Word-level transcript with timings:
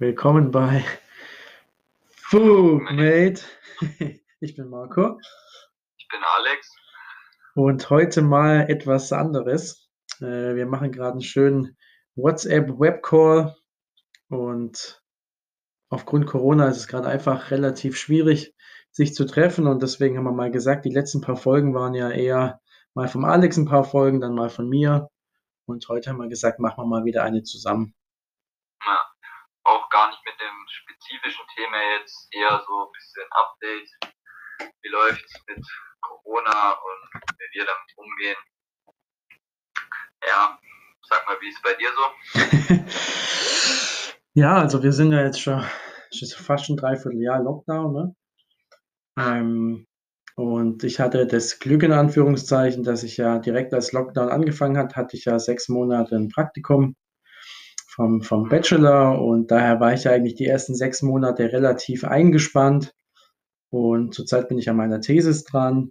Willkommen 0.00 0.52
bei 0.52 0.84
Food 2.06 2.82
Mate. 2.92 3.42
Ich 4.38 4.54
bin 4.54 4.68
Marco. 4.68 5.18
Ich 5.96 6.06
bin 6.06 6.20
Alex. 6.36 6.72
Und 7.56 7.90
heute 7.90 8.22
mal 8.22 8.70
etwas 8.70 9.12
anderes. 9.12 9.90
Äh, 10.20 10.54
wir 10.54 10.66
machen 10.66 10.92
gerade 10.92 11.14
einen 11.14 11.22
schönen 11.22 11.76
WhatsApp-Webcall 12.14 13.56
und 14.28 15.02
aufgrund 15.88 16.28
Corona 16.28 16.68
ist 16.68 16.76
es 16.76 16.86
gerade 16.86 17.08
einfach 17.08 17.50
relativ 17.50 17.96
schwierig, 17.96 18.54
sich 18.92 19.14
zu 19.14 19.26
treffen 19.26 19.66
und 19.66 19.82
deswegen 19.82 20.16
haben 20.16 20.26
wir 20.26 20.30
mal 20.30 20.52
gesagt, 20.52 20.84
die 20.84 20.94
letzten 20.94 21.22
paar 21.22 21.36
Folgen 21.36 21.74
waren 21.74 21.94
ja 21.94 22.08
eher 22.08 22.60
mal 22.94 23.08
vom 23.08 23.24
Alex 23.24 23.56
ein 23.56 23.66
paar 23.66 23.82
Folgen, 23.82 24.20
dann 24.20 24.36
mal 24.36 24.48
von 24.48 24.68
mir 24.68 25.08
und 25.66 25.88
heute 25.88 26.10
haben 26.10 26.18
wir 26.18 26.28
gesagt, 26.28 26.60
machen 26.60 26.84
wir 26.84 26.86
mal 26.86 27.04
wieder 27.04 27.24
eine 27.24 27.42
zusammen 27.42 27.96
auch 29.68 29.88
gar 29.90 30.08
nicht 30.08 30.24
mit 30.24 30.34
dem 30.40 30.66
spezifischen 31.08 31.44
Thema 31.54 31.76
jetzt, 31.98 32.28
eher 32.32 32.62
so 32.66 32.84
ein 32.84 32.92
bisschen 32.92 33.24
Update. 33.30 33.88
Wie 34.82 34.88
läuft 34.88 35.24
es 35.24 35.42
mit 35.46 35.64
Corona 36.00 36.72
und 36.72 37.22
wie 37.38 37.58
wir 37.58 37.64
damit 37.64 37.92
umgehen? 37.96 38.36
Ja, 40.26 40.58
sag 41.08 41.26
mal, 41.26 41.36
wie 41.40 41.48
ist 41.48 41.56
es 41.56 41.62
bei 41.62 41.74
dir 41.74 41.90
so? 41.94 42.90
ja, 44.34 44.56
also 44.56 44.82
wir 44.82 44.92
sind 44.92 45.12
ja 45.12 45.22
jetzt 45.22 45.40
schon, 45.40 45.64
schon 46.12 46.28
fast 46.28 46.68
ein 46.68 46.76
Dreivierteljahr 46.76 47.42
Lockdown, 47.42 47.92
ne? 47.92 48.16
Ähm, 49.18 49.86
und 50.36 50.84
ich 50.84 51.00
hatte 51.00 51.26
das 51.26 51.58
Glück 51.58 51.82
in 51.82 51.92
Anführungszeichen, 51.92 52.84
dass 52.84 53.02
ich 53.02 53.16
ja 53.16 53.38
direkt 53.38 53.74
als 53.74 53.92
Lockdown 53.92 54.28
angefangen 54.28 54.76
hat, 54.76 54.94
hatte 54.94 55.16
ich 55.16 55.24
ja 55.24 55.38
sechs 55.38 55.68
Monate 55.68 56.16
ein 56.16 56.28
Praktikum 56.28 56.94
vom, 57.98 58.22
vom 58.22 58.48
Bachelor 58.48 59.20
und 59.20 59.50
daher 59.50 59.80
war 59.80 59.92
ich 59.92 60.08
eigentlich 60.08 60.36
die 60.36 60.46
ersten 60.46 60.76
sechs 60.76 61.02
Monate 61.02 61.52
relativ 61.52 62.04
eingespannt 62.04 62.94
und 63.70 64.14
zurzeit 64.14 64.48
bin 64.48 64.56
ich 64.56 64.70
an 64.70 64.76
meiner 64.76 65.00
Thesis 65.00 65.42
dran 65.42 65.90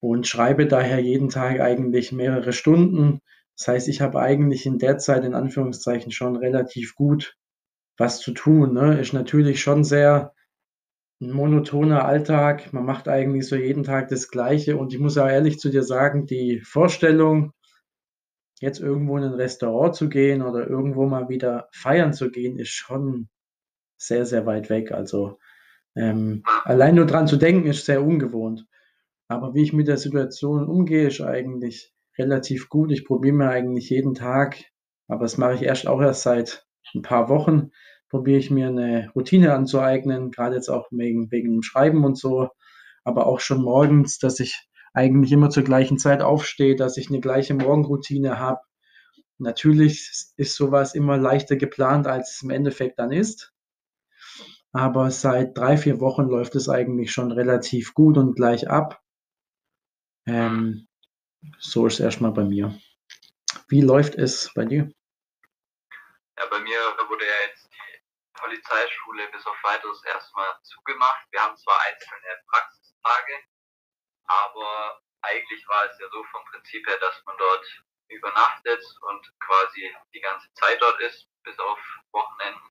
und 0.00 0.26
schreibe 0.26 0.66
daher 0.66 0.98
jeden 0.98 1.28
Tag 1.28 1.60
eigentlich 1.60 2.10
mehrere 2.10 2.52
Stunden. 2.52 3.20
Das 3.56 3.68
heißt, 3.68 3.88
ich 3.88 4.00
habe 4.00 4.18
eigentlich 4.18 4.66
in 4.66 4.80
der 4.80 4.98
Zeit 4.98 5.24
in 5.24 5.34
Anführungszeichen 5.34 6.10
schon 6.10 6.34
relativ 6.34 6.96
gut 6.96 7.36
was 7.96 8.18
zu 8.18 8.32
tun. 8.32 8.74
Ne? 8.74 8.98
Ist 9.00 9.12
natürlich 9.12 9.60
schon 9.60 9.84
sehr 9.84 10.32
ein 11.20 11.30
monotoner 11.30 12.04
Alltag. 12.04 12.72
Man 12.72 12.84
macht 12.84 13.06
eigentlich 13.06 13.46
so 13.46 13.54
jeden 13.54 13.84
Tag 13.84 14.08
das 14.08 14.28
Gleiche 14.28 14.76
und 14.76 14.92
ich 14.92 14.98
muss 14.98 15.16
auch 15.18 15.28
ehrlich 15.28 15.60
zu 15.60 15.70
dir 15.70 15.84
sagen, 15.84 16.26
die 16.26 16.58
Vorstellung, 16.64 17.52
jetzt 18.62 18.80
irgendwo 18.80 19.16
in 19.18 19.24
ein 19.24 19.34
Restaurant 19.34 19.94
zu 19.96 20.08
gehen 20.08 20.40
oder 20.40 20.68
irgendwo 20.68 21.04
mal 21.04 21.28
wieder 21.28 21.68
feiern 21.72 22.12
zu 22.12 22.30
gehen, 22.30 22.58
ist 22.58 22.70
schon 22.70 23.28
sehr, 23.96 24.24
sehr 24.24 24.46
weit 24.46 24.70
weg. 24.70 24.92
Also 24.92 25.38
ähm, 25.96 26.44
allein 26.64 26.94
nur 26.94 27.06
dran 27.06 27.26
zu 27.26 27.36
denken, 27.36 27.66
ist 27.68 27.84
sehr 27.84 28.04
ungewohnt. 28.04 28.64
Aber 29.26 29.54
wie 29.54 29.64
ich 29.64 29.72
mit 29.72 29.88
der 29.88 29.96
Situation 29.96 30.64
umgehe, 30.64 31.08
ist 31.08 31.20
eigentlich 31.20 31.92
relativ 32.16 32.68
gut. 32.68 32.92
Ich 32.92 33.04
probiere 33.04 33.34
mir 33.34 33.48
eigentlich 33.48 33.90
jeden 33.90 34.14
Tag, 34.14 34.62
aber 35.08 35.22
das 35.22 35.38
mache 35.38 35.54
ich 35.54 35.62
erst 35.62 35.88
auch 35.88 36.00
erst 36.00 36.22
seit 36.22 36.64
ein 36.94 37.02
paar 37.02 37.28
Wochen, 37.28 37.72
probiere 38.10 38.38
ich 38.38 38.50
mir 38.52 38.68
eine 38.68 39.10
Routine 39.16 39.54
anzueignen, 39.54 40.30
gerade 40.30 40.54
jetzt 40.54 40.68
auch 40.68 40.86
wegen, 40.92 41.32
wegen 41.32 41.50
dem 41.50 41.62
Schreiben 41.62 42.04
und 42.04 42.16
so, 42.16 42.48
aber 43.02 43.26
auch 43.26 43.40
schon 43.40 43.62
morgens, 43.62 44.18
dass 44.18 44.38
ich 44.38 44.68
eigentlich 44.94 45.32
immer 45.32 45.50
zur 45.50 45.62
gleichen 45.62 45.98
Zeit 45.98 46.22
aufstehe, 46.22 46.76
dass 46.76 46.96
ich 46.96 47.08
eine 47.08 47.20
gleiche 47.20 47.54
Morgenroutine 47.54 48.38
habe. 48.38 48.60
Natürlich 49.38 50.08
ist 50.36 50.54
sowas 50.54 50.94
immer 50.94 51.16
leichter 51.16 51.56
geplant, 51.56 52.06
als 52.06 52.36
es 52.36 52.42
im 52.42 52.50
Endeffekt 52.50 52.98
dann 52.98 53.12
ist. 53.12 53.52
Aber 54.72 55.10
seit 55.10 55.56
drei, 55.56 55.76
vier 55.76 56.00
Wochen 56.00 56.24
läuft 56.24 56.54
es 56.54 56.68
eigentlich 56.68 57.12
schon 57.12 57.32
relativ 57.32 57.92
gut 57.94 58.16
und 58.16 58.34
gleich 58.34 58.68
ab. 58.70 59.02
Ähm, 60.26 60.88
so 61.58 61.86
ist 61.86 61.94
es 61.94 62.00
erstmal 62.00 62.32
bei 62.32 62.44
mir. 62.44 62.78
Wie 63.68 63.80
läuft 63.80 64.14
es 64.14 64.52
bei 64.54 64.64
dir? 64.64 64.90
Ja, 66.38 66.46
bei 66.48 66.60
mir 66.60 66.78
wurde 67.08 67.24
ja 67.24 67.48
jetzt 67.48 67.68
die 67.72 68.40
Polizeischule 68.40 69.28
bis 69.32 69.46
auf 69.46 69.56
weiteres 69.62 70.02
erstmal 70.04 70.48
zugemacht. 70.62 71.26
Wir 71.30 71.40
haben 71.40 71.56
zwar 71.56 71.78
einzelne 71.88 72.32
Praxistage, 72.46 73.32
aber 74.26 75.00
eigentlich 75.22 75.66
war 75.68 75.84
es 75.84 75.98
ja 75.98 76.08
so 76.10 76.24
vom 76.24 76.44
Prinzip 76.46 76.86
her, 76.86 76.98
dass 76.98 77.22
man 77.24 77.36
dort 77.38 77.66
übernachtet 78.08 78.84
und 79.02 79.32
quasi 79.40 79.94
die 80.12 80.20
ganze 80.20 80.52
Zeit 80.54 80.80
dort 80.80 81.00
ist, 81.00 81.28
bis 81.44 81.58
auf 81.58 81.78
Wochenenden. 82.12 82.70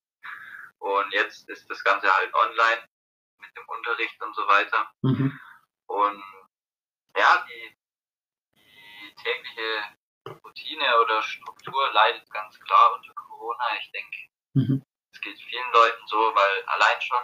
Und 0.80 1.14
jetzt 1.14 1.48
ist 1.50 1.70
das 1.70 1.84
Ganze 1.84 2.12
halt 2.14 2.34
online 2.34 2.88
mit 3.40 3.56
dem 3.58 3.68
Unterricht 3.68 4.22
und 4.22 4.36
so 4.36 4.48
weiter. 4.48 4.92
Mhm. 5.02 5.40
Und 5.88 6.24
ja, 7.16 7.46
die, 7.48 7.78
die 8.56 9.16
tägliche 9.16 9.84
Routine 10.44 11.00
oder 11.02 11.22
Struktur 11.22 11.92
leidet 11.94 12.30
ganz 12.32 12.60
klar 12.60 12.96
unter 12.96 13.14
Corona. 13.14 13.66
Ich 13.80 13.92
denke, 13.92 14.18
mhm. 14.54 14.86
es 15.14 15.22
geht 15.22 15.40
vielen 15.40 15.72
Leuten 15.72 16.08
so, 16.08 16.18
weil 16.18 16.64
allein 16.66 17.02
schon 17.02 17.24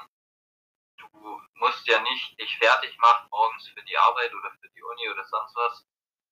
du 1.22 1.42
musst 1.56 1.88
ja 1.88 2.00
nicht 2.02 2.40
dich 2.40 2.58
fertig 2.58 2.98
machen 2.98 3.28
morgens 3.30 3.68
für 3.70 3.84
die 3.84 3.98
Arbeit 3.98 4.34
oder 4.34 4.52
für 4.62 4.70
die 4.70 4.84
Uni 4.84 5.10
oder 5.10 5.24
sonst 5.26 5.56
was, 5.56 5.86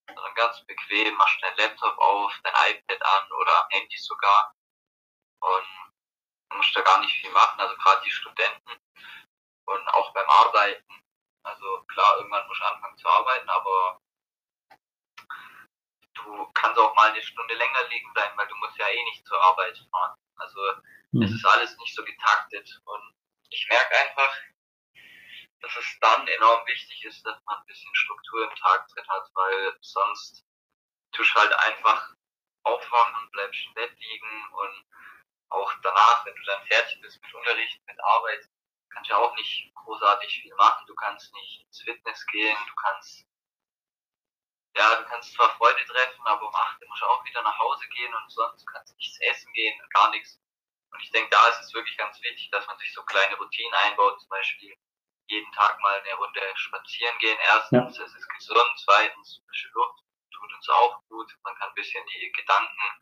sondern 0.07 0.35
ganz 0.35 0.65
bequem, 0.65 1.15
machst 1.15 1.41
dein 1.41 1.55
Laptop 1.57 1.97
auf, 1.97 2.33
dein 2.43 2.53
iPad 2.53 3.01
an 3.01 3.31
oder 3.31 3.67
Handy 3.71 3.97
sogar 3.97 4.53
und 5.41 5.67
musst 6.53 6.75
da 6.75 6.81
gar 6.81 6.99
nicht 6.99 7.13
viel 7.21 7.31
machen, 7.31 7.59
also 7.59 7.75
gerade 7.77 8.03
die 8.03 8.11
Studenten 8.11 8.79
und 9.65 9.87
auch 9.89 10.13
beim 10.13 10.29
Arbeiten. 10.29 11.03
Also 11.43 11.83
klar, 11.87 12.17
irgendwann 12.17 12.47
musst 12.47 12.61
du 12.61 12.65
anfangen 12.65 12.97
zu 12.97 13.07
arbeiten, 13.07 13.49
aber 13.49 13.99
du 16.13 16.51
kannst 16.53 16.79
auch 16.79 16.95
mal 16.95 17.11
eine 17.11 17.21
Stunde 17.21 17.53
länger 17.55 17.87
liegen 17.89 18.11
bleiben, 18.13 18.37
weil 18.37 18.47
du 18.47 18.55
musst 18.55 18.77
ja 18.77 18.87
eh 18.87 19.03
nicht 19.03 19.25
zur 19.25 19.41
Arbeit 19.41 19.77
fahren. 19.91 20.17
Also 20.37 20.59
mhm. 21.11 21.23
es 21.23 21.31
ist 21.31 21.45
alles 21.45 21.77
nicht 21.77 21.95
so 21.95 22.03
getaktet 22.03 22.81
und 22.85 23.15
ich 23.49 23.67
merke 23.69 23.95
einfach, 23.95 24.37
dass 25.61 25.75
es 25.75 25.99
dann 25.99 26.27
enorm 26.27 26.65
wichtig 26.67 27.03
ist, 27.05 27.25
dass 27.25 27.41
man 27.45 27.57
ein 27.57 27.65
bisschen 27.65 27.93
Struktur 27.95 28.49
im 28.49 28.55
Tag 28.55 28.87
drin 28.89 29.07
hat, 29.07 29.29
weil 29.33 29.77
sonst 29.81 30.45
tust 31.11 31.35
du 31.35 31.39
halt 31.39 31.53
einfach 31.53 32.13
aufwachen, 32.63 33.29
bleibst 33.31 33.65
im 33.65 33.73
Bett 33.73 33.97
liegen 33.97 34.47
und 34.53 34.85
auch 35.49 35.73
danach, 35.83 36.25
wenn 36.25 36.35
du 36.35 36.43
dann 36.43 36.65
fertig 36.67 36.99
bist 37.01 37.21
mit 37.21 37.33
Unterricht, 37.33 37.79
mit 37.85 38.03
Arbeit, 38.03 38.49
kannst 38.89 39.09
du 39.09 39.15
auch 39.15 39.35
nicht 39.35 39.73
großartig 39.75 40.41
viel 40.41 40.55
machen. 40.55 40.85
Du 40.87 40.95
kannst 40.95 41.33
nicht 41.33 41.65
ins 41.65 41.81
Fitness 41.81 42.25
gehen, 42.27 42.57
du 42.67 42.75
kannst 42.75 43.25
ja, 44.77 44.95
du 44.95 45.05
kannst 45.05 45.33
zwar 45.33 45.55
Freunde 45.55 45.85
treffen, 45.85 46.21
aber 46.25 46.47
um 46.47 46.53
8 46.53 46.85
musst 46.87 47.01
du 47.01 47.05
auch 47.05 47.23
wieder 47.23 47.41
nach 47.43 47.57
Hause 47.57 47.87
gehen 47.87 48.13
und 48.13 48.29
sonst 48.29 48.65
kannst 48.67 48.91
du 48.91 48.95
nichts 48.97 49.17
essen 49.21 49.51
gehen, 49.53 49.81
gar 49.93 50.09
nichts. 50.09 50.37
Und 50.91 51.01
ich 51.01 51.11
denke, 51.11 51.29
da 51.29 51.47
ist 51.47 51.61
es 51.61 51.73
wirklich 51.73 51.97
ganz 51.97 52.21
wichtig, 52.21 52.49
dass 52.51 52.67
man 52.67 52.77
sich 52.77 52.93
so 52.93 53.03
kleine 53.03 53.35
Routinen 53.37 53.73
einbaut, 53.73 54.19
zum 54.19 54.29
Beispiel 54.29 54.75
jeden 55.27 55.51
Tag 55.53 55.79
mal 55.81 55.99
eine 55.99 56.13
Runde 56.15 56.41
spazieren 56.55 57.17
gehen. 57.19 57.37
Erstens, 57.41 57.97
ja. 57.97 58.03
es 58.03 58.15
ist 58.15 58.29
gesund. 58.29 58.71
Zweitens, 58.83 59.41
frische 59.45 59.69
Luft 59.73 59.99
tut 60.31 60.53
uns 60.53 60.69
auch 60.69 61.01
gut. 61.09 61.31
Man 61.43 61.55
kann 61.55 61.69
ein 61.69 61.75
bisschen 61.75 62.05
die 62.07 62.31
Gedanken 62.31 62.99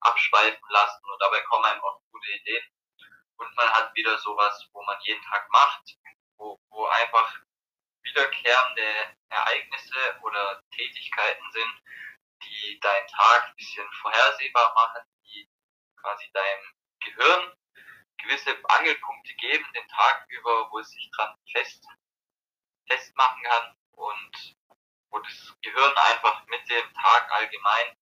abschweifen 0.00 0.68
lassen 0.68 1.04
und 1.10 1.20
dabei 1.20 1.40
kommen 1.42 1.64
einem 1.64 1.82
auch 1.82 2.00
gute 2.10 2.30
Ideen. 2.30 2.64
Und 3.36 3.56
man 3.56 3.68
hat 3.70 3.94
wieder 3.94 4.16
sowas, 4.18 4.68
wo 4.72 4.82
man 4.84 4.98
jeden 5.02 5.22
Tag 5.22 5.48
macht, 5.50 5.96
wo, 6.36 6.58
wo 6.70 6.86
einfach 6.86 7.40
wiederkehrende 8.02 9.16
Ereignisse 9.28 10.20
oder 10.22 10.62
Tätigkeiten 10.70 11.50
sind, 11.52 11.82
die 12.42 12.78
deinen 12.80 13.08
Tag 13.08 13.44
ein 13.44 13.56
bisschen 13.56 13.90
vorhersehbar 14.02 14.72
machen, 14.74 15.02
die 15.24 15.48
quasi 16.00 16.30
deinem 16.32 16.74
Gehirn 17.00 17.52
gewisse 18.18 18.50
Angelpunkte 18.78 19.34
geben, 19.34 19.64
den 19.74 19.88
Tag 19.88 20.26
über, 20.28 20.68
wo 20.70 20.78
es 20.78 20.90
sich 20.90 21.10
dran 21.16 21.34
fest, 21.52 21.86
festmachen 22.88 23.42
kann 23.42 23.74
und 23.92 24.56
wo 25.10 25.18
das 25.18 25.54
Gehirn 25.62 25.92
einfach 26.10 26.46
mit 26.48 26.60
dem 26.68 26.92
Tag 26.94 27.30
allgemein 27.30 27.96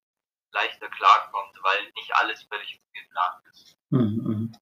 leichter 0.53 0.89
klarkommt, 0.89 1.59
weil 1.63 1.93
nicht 1.97 2.15
alles 2.15 2.43
völlig 2.45 2.81
geplant 2.93 3.43
ist. 3.51 3.77
Mhm, 3.91 4.23
mhm. 4.25 4.53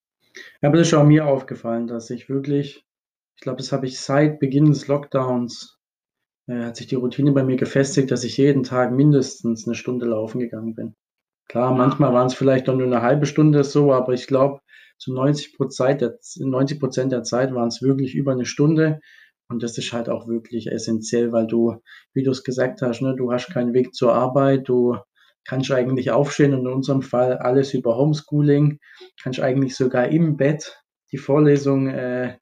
Aber 0.62 0.76
das 0.76 0.88
ist 0.88 0.94
auch 0.94 1.04
mir 1.04 1.26
aufgefallen, 1.26 1.86
dass 1.86 2.10
ich 2.10 2.28
wirklich, 2.28 2.86
ich 3.36 3.42
glaube, 3.42 3.58
das 3.58 3.72
habe 3.72 3.86
ich 3.86 4.00
seit 4.00 4.38
Beginn 4.38 4.66
des 4.66 4.86
Lockdowns, 4.86 5.78
äh, 6.46 6.64
hat 6.64 6.76
sich 6.76 6.86
die 6.86 6.94
Routine 6.94 7.32
bei 7.32 7.42
mir 7.42 7.56
gefestigt, 7.56 8.10
dass 8.10 8.24
ich 8.24 8.36
jeden 8.36 8.62
Tag 8.62 8.92
mindestens 8.92 9.66
eine 9.66 9.74
Stunde 9.74 10.06
laufen 10.06 10.40
gegangen 10.40 10.74
bin. 10.74 10.96
Klar, 11.48 11.74
manchmal 11.74 12.12
waren 12.12 12.28
es 12.28 12.34
vielleicht 12.34 12.68
noch 12.68 12.76
nur 12.76 12.86
eine 12.86 13.02
halbe 13.02 13.26
Stunde 13.26 13.64
so, 13.64 13.92
aber 13.92 14.12
ich 14.12 14.28
glaube, 14.28 14.60
zu 15.00 15.14
90 15.14 15.56
Prozent 15.56 16.02
der, 16.02 16.18
90 16.36 16.78
Prozent 16.78 17.10
der 17.10 17.22
Zeit 17.22 17.54
waren 17.54 17.68
es 17.68 17.82
wirklich 17.82 18.14
über 18.14 18.32
eine 18.32 18.44
Stunde. 18.44 19.00
Und 19.48 19.62
das 19.64 19.76
ist 19.78 19.92
halt 19.92 20.08
auch 20.08 20.28
wirklich 20.28 20.70
essentiell, 20.70 21.32
weil 21.32 21.46
du, 21.46 21.82
wie 22.12 22.22
du 22.22 22.30
es 22.30 22.44
gesagt 22.44 22.82
hast, 22.82 23.00
ne, 23.00 23.16
du 23.16 23.32
hast 23.32 23.48
keinen 23.52 23.74
Weg 23.74 23.94
zur 23.94 24.14
Arbeit, 24.14 24.68
du 24.68 24.96
kannst 25.44 25.72
eigentlich 25.72 26.10
aufstehen 26.10 26.54
und 26.54 26.60
in 26.60 26.72
unserem 26.72 27.02
Fall 27.02 27.38
alles 27.38 27.74
über 27.74 27.96
Homeschooling. 27.96 28.78
kannst 29.22 29.40
eigentlich 29.40 29.74
sogar 29.74 30.08
im 30.08 30.36
Bett 30.36 30.80
die 31.10 31.18
Vorlesung 31.18 31.88
äh, 31.88 32.36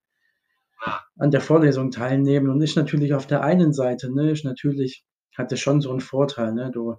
an 1.16 1.30
der 1.30 1.40
Vorlesung 1.40 1.90
teilnehmen 1.90 2.50
und 2.50 2.60
ist 2.60 2.76
natürlich 2.76 3.14
auf 3.14 3.26
der 3.26 3.42
einen 3.42 3.72
Seite, 3.72 4.12
ne, 4.12 4.30
ist 4.32 4.44
natürlich, 4.44 5.04
hat 5.36 5.52
das 5.52 5.60
schon 5.60 5.80
so 5.80 5.90
einen 5.90 6.00
Vorteil, 6.00 6.52
ne, 6.52 6.70
du, 6.72 6.96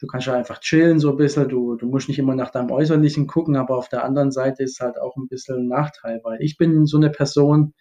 du 0.00 0.06
kannst 0.06 0.26
ja 0.26 0.34
einfach 0.34 0.60
chillen 0.60 0.98
so 1.00 1.10
ein 1.10 1.16
bisschen, 1.16 1.48
du, 1.48 1.76
du 1.76 1.86
musst 1.86 2.08
nicht 2.08 2.18
immer 2.18 2.34
nach 2.34 2.50
deinem 2.50 2.70
Äußerlichen 2.70 3.26
gucken, 3.26 3.56
aber 3.56 3.76
auf 3.76 3.88
der 3.88 4.04
anderen 4.04 4.30
Seite 4.30 4.62
ist 4.62 4.80
halt 4.80 4.98
auch 5.00 5.16
ein 5.16 5.28
bisschen 5.28 5.56
ein 5.58 5.68
Nachteil, 5.68 6.20
weil 6.24 6.40
ich 6.40 6.56
bin 6.56 6.86
so 6.86 6.96
eine 6.96 7.10
Person, 7.10 7.74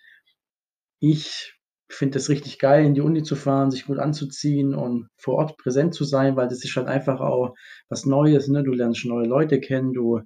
ich 0.99 1.53
finde 1.89 2.17
es 2.17 2.29
richtig 2.29 2.59
geil, 2.59 2.85
in 2.85 2.93
die 2.93 3.01
Uni 3.01 3.23
zu 3.23 3.35
fahren, 3.35 3.71
sich 3.71 3.85
gut 3.85 3.99
anzuziehen 3.99 4.73
und 4.73 5.07
vor 5.17 5.35
Ort 5.35 5.57
präsent 5.57 5.93
zu 5.93 6.03
sein, 6.03 6.35
weil 6.35 6.47
das 6.49 6.63
ist 6.63 6.75
halt 6.75 6.87
einfach 6.87 7.21
auch 7.21 7.55
was 7.89 8.05
Neues, 8.05 8.47
ne? 8.49 8.63
Du 8.63 8.73
lernst 8.73 9.05
neue 9.05 9.27
Leute 9.27 9.59
kennen, 9.61 9.93
du, 9.93 10.19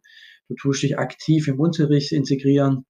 du 0.48 0.56
tust 0.56 0.82
dich 0.84 0.98
aktiv 0.98 1.48
im 1.48 1.60
Unterricht 1.60 2.14
integrieren, 2.14 2.86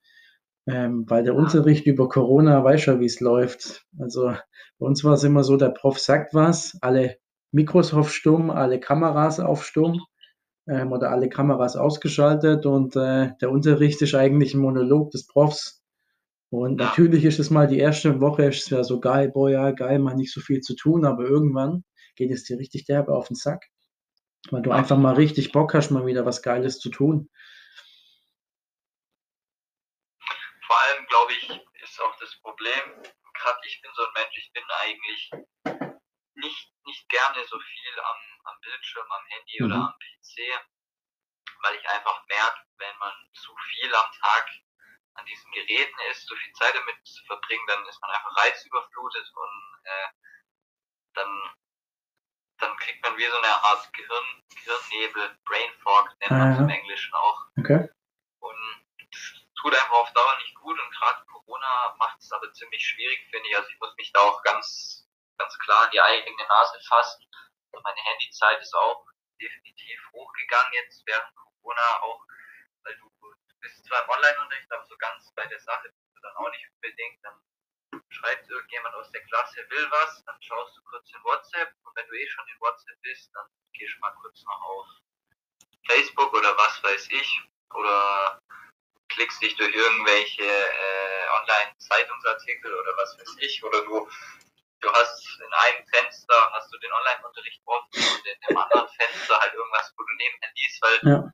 ähm, 0.67 1.05
weil 1.07 1.23
der 1.23 1.35
Unterricht 1.35 1.85
über 1.87 2.07
Corona 2.07 2.63
weiß 2.63 2.85
ja, 2.87 2.99
wie 2.99 3.05
es 3.05 3.19
läuft. 3.19 3.83
Also 3.99 4.33
bei 4.79 4.85
uns 4.85 5.03
war 5.03 5.13
es 5.13 5.23
immer 5.23 5.43
so, 5.43 5.57
der 5.57 5.69
Prof 5.69 5.99
sagt 5.99 6.33
was, 6.33 6.77
alle 6.81 7.17
Mikros 7.51 7.93
auf 7.93 8.13
stumm, 8.13 8.49
alle 8.49 8.79
Kameras 8.79 9.39
auf 9.39 9.65
stumm 9.65 10.01
ähm, 10.67 10.91
oder 10.91 11.11
alle 11.11 11.29
Kameras 11.29 11.75
ausgeschaltet 11.75 12.65
und 12.65 12.95
äh, 12.95 13.31
der 13.41 13.51
Unterricht 13.51 14.01
ist 14.01 14.15
eigentlich 14.15 14.53
ein 14.53 14.61
Monolog 14.61 15.11
des 15.11 15.27
Profs. 15.27 15.83
Und 16.49 16.75
natürlich 16.75 17.23
ist 17.23 17.39
es 17.39 17.49
mal 17.49 17.67
die 17.67 17.79
erste 17.79 18.19
Woche, 18.19 18.43
ist 18.43 18.63
es 18.63 18.69
ja 18.69 18.83
so 18.83 18.99
geil, 18.99 19.29
boah, 19.29 19.49
ja, 19.49 19.71
geil, 19.71 19.99
mal 19.99 20.15
nicht 20.15 20.33
so 20.33 20.41
viel 20.41 20.59
zu 20.59 20.75
tun, 20.75 21.05
aber 21.05 21.23
irgendwann 21.23 21.85
geht 22.15 22.31
es 22.31 22.43
dir 22.43 22.59
richtig 22.59 22.85
derbe 22.85 23.13
auf 23.13 23.27
den 23.27 23.35
Sack, 23.35 23.65
weil 24.49 24.61
du 24.61 24.71
einfach 24.71 24.97
mal 24.97 25.15
richtig 25.15 25.53
Bock 25.53 25.73
hast, 25.73 25.91
mal 25.91 26.05
wieder 26.05 26.25
was 26.25 26.41
Geiles 26.41 26.79
zu 26.79 26.89
tun. 26.89 27.29
Vor 30.67 30.75
allem, 30.75 31.05
glaube 31.07 31.31
ich, 31.39 31.49
ist 31.83 32.01
auch 32.01 32.19
das 32.19 32.37
Problem, 32.41 33.01
gerade 33.33 33.59
ich 33.65 33.81
bin 33.81 33.91
so 33.95 34.03
ein 34.03 34.13
Mensch, 34.15 34.37
ich 34.37 34.51
bin 34.53 34.63
eigentlich 34.83 35.31
nicht, 36.35 36.73
nicht 36.85 37.09
gerne 37.09 37.45
so 37.45 37.59
viel 37.59 37.99
am, 37.99 38.17
am 38.45 38.59
Bildschirm, 38.61 39.11
am 39.11 39.25
Handy 39.25 39.57
mhm. 39.59 39.65
oder 39.65 39.75
am 39.75 39.99
PC, 39.99 40.39
weil 41.61 41.75
ich 41.75 41.89
einfach 41.89 42.25
merke, 42.27 42.61
wenn 42.77 42.97
man 42.97 43.13
zu 43.33 43.55
viel 43.55 43.93
am 43.93 44.11
Tag 44.19 44.49
an 45.15 45.25
diesen 45.25 45.51
Geräten 45.51 45.99
ist, 46.09 46.25
so 46.27 46.35
viel 46.35 46.53
Zeit 46.53 46.73
damit 46.75 46.95
zu 47.05 47.23
verbringen, 47.25 47.65
dann 47.67 47.85
ist 47.85 48.01
man 48.01 48.11
einfach 48.11 48.35
reizüberflutet 48.37 49.31
und 49.35 49.79
äh, 49.83 50.07
dann, 51.13 51.55
dann 52.59 52.77
kriegt 52.77 53.03
man 53.03 53.17
wie 53.17 53.25
so 53.25 53.37
eine 53.37 53.63
Art 53.63 53.91
Gehirn, 53.93 54.43
Gehirnnebel, 54.55 55.37
Brain 55.45 55.73
Fog, 55.83 56.09
nennt 56.19 56.31
man 56.31 56.53
es 56.53 56.59
im 56.59 56.69
Englischen 56.69 57.13
auch. 57.13 57.45
Okay. 57.57 57.89
Und 58.39 58.85
das 59.11 59.33
tut 59.59 59.73
einfach 59.73 59.91
auf 59.91 60.13
Dauer 60.13 60.37
nicht 60.37 60.55
gut 60.55 60.79
und 60.79 60.91
gerade 60.91 61.25
Corona 61.25 61.95
macht 61.99 62.19
es 62.19 62.31
aber 62.31 62.51
ziemlich 62.53 62.85
schwierig, 62.85 63.27
finde 63.29 63.49
ich. 63.49 63.57
Also 63.57 63.69
ich 63.69 63.79
muss 63.79 63.95
mich 63.97 64.11
da 64.13 64.21
auch 64.21 64.41
ganz, 64.43 65.00
ganz 65.41 65.57
klar 65.59 65.85
in 65.85 65.91
die 65.91 66.01
eigene 66.01 66.47
Nase 66.47 66.79
fassen. 66.87 67.25
Und 67.71 67.83
meine 67.83 68.01
Handyzeit 68.01 68.61
ist 68.61 68.75
auch 68.75 69.05
definitiv 69.41 69.99
hochgegangen 70.13 70.73
jetzt 70.73 71.01
während 71.05 71.35
Corona, 71.35 72.01
auch 72.01 72.21
weil 72.83 72.95
du 72.97 73.09
bist 73.61 73.85
zwar 73.85 74.03
im 74.03 74.09
Online-Unterricht, 74.09 74.71
aber 74.71 74.85
so 74.85 74.97
ganz 74.97 75.31
bei 75.35 75.45
der 75.47 75.59
Sache 75.59 75.89
bist 75.89 76.15
du 76.15 76.21
dann 76.21 76.35
auch 76.35 76.51
nicht 76.51 76.67
unbedingt. 76.75 77.23
Dann 77.23 77.39
schreibt 78.09 78.49
irgendjemand 78.49 78.95
aus 78.95 79.11
der 79.11 79.23
Klasse, 79.25 79.65
will 79.69 79.91
was, 79.91 80.23
dann 80.25 80.37
schaust 80.41 80.77
du 80.77 80.81
kurz 80.83 81.09
in 81.11 81.23
WhatsApp 81.23 81.73
und 81.83 81.95
wenn 81.95 82.07
du 82.07 82.13
eh 82.13 82.27
schon 82.27 82.47
in 82.47 82.59
WhatsApp 82.59 83.01
bist, 83.01 83.29
dann 83.33 83.47
gehst 83.73 83.95
du 83.95 83.99
mal 83.99 84.13
kurz 84.21 84.43
noch 84.43 84.61
auf 84.61 84.87
Facebook 85.87 86.33
oder 86.33 86.55
was 86.57 86.83
weiß 86.83 87.07
ich 87.11 87.41
oder 87.73 88.39
klickst 89.09 89.41
dich 89.41 89.55
durch 89.55 89.73
irgendwelche 89.73 90.43
äh, 90.43 91.29
Online-Zeitungsartikel 91.41 92.73
oder 92.73 92.97
was 92.97 93.17
weiß 93.19 93.35
ich 93.39 93.63
oder 93.63 93.83
du 93.83 94.09
du 94.81 94.89
hast 94.91 95.39
in 95.39 95.53
einem 95.53 95.85
Fenster 95.87 96.35
hast 96.51 96.73
du 96.73 96.77
den 96.79 96.91
Online-Unterricht 96.91 97.61
offen 97.65 97.89
und 97.93 98.25
in 98.25 98.39
dem 98.49 98.57
anderen 98.57 98.87
Fenster 98.89 99.39
halt 99.39 99.53
irgendwas, 99.53 99.93
wo 99.97 100.03
du 100.03 100.13
nebenher 100.17 100.51
liest, 100.55 100.81
weil 100.81 101.11
ja. 101.11 101.33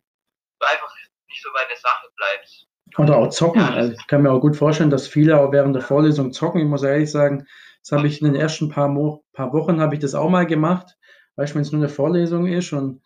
du 0.59 0.65
einfach 0.65 0.93
nicht 1.27 1.43
so 1.43 1.49
bei 1.53 1.65
der 1.65 1.77
Sache 1.77 2.07
bleibst. 2.15 2.67
Oder 2.97 3.17
auch 3.17 3.29
zocken. 3.29 3.61
Ja, 3.61 3.69
also 3.69 3.93
ich 3.93 4.07
kann 4.07 4.21
mir 4.21 4.31
auch 4.31 4.39
gut 4.39 4.55
vorstellen, 4.55 4.89
dass 4.89 5.07
viele 5.07 5.39
auch 5.39 5.51
während 5.51 5.75
der 5.75 5.83
Vorlesung 5.83 6.31
zocken. 6.31 6.61
Ich 6.61 6.67
muss 6.67 6.83
ehrlich 6.83 7.11
sagen, 7.11 7.45
das 7.81 7.97
habe 7.97 8.07
ich 8.07 8.21
in 8.21 8.31
den 8.31 8.35
ersten 8.35 8.69
paar, 8.69 8.87
Mo 8.87 9.23
paar 9.33 9.53
Wochen 9.53 9.81
habe 9.81 9.95
ich 9.95 10.01
das 10.01 10.15
auch 10.15 10.29
mal 10.29 10.45
gemacht, 10.45 10.95
weißt 11.35 11.51
du, 11.51 11.55
wenn 11.55 11.61
es 11.61 11.71
nur 11.71 11.81
eine 11.81 11.89
Vorlesung 11.89 12.47
ist 12.47 12.73
und 12.73 13.01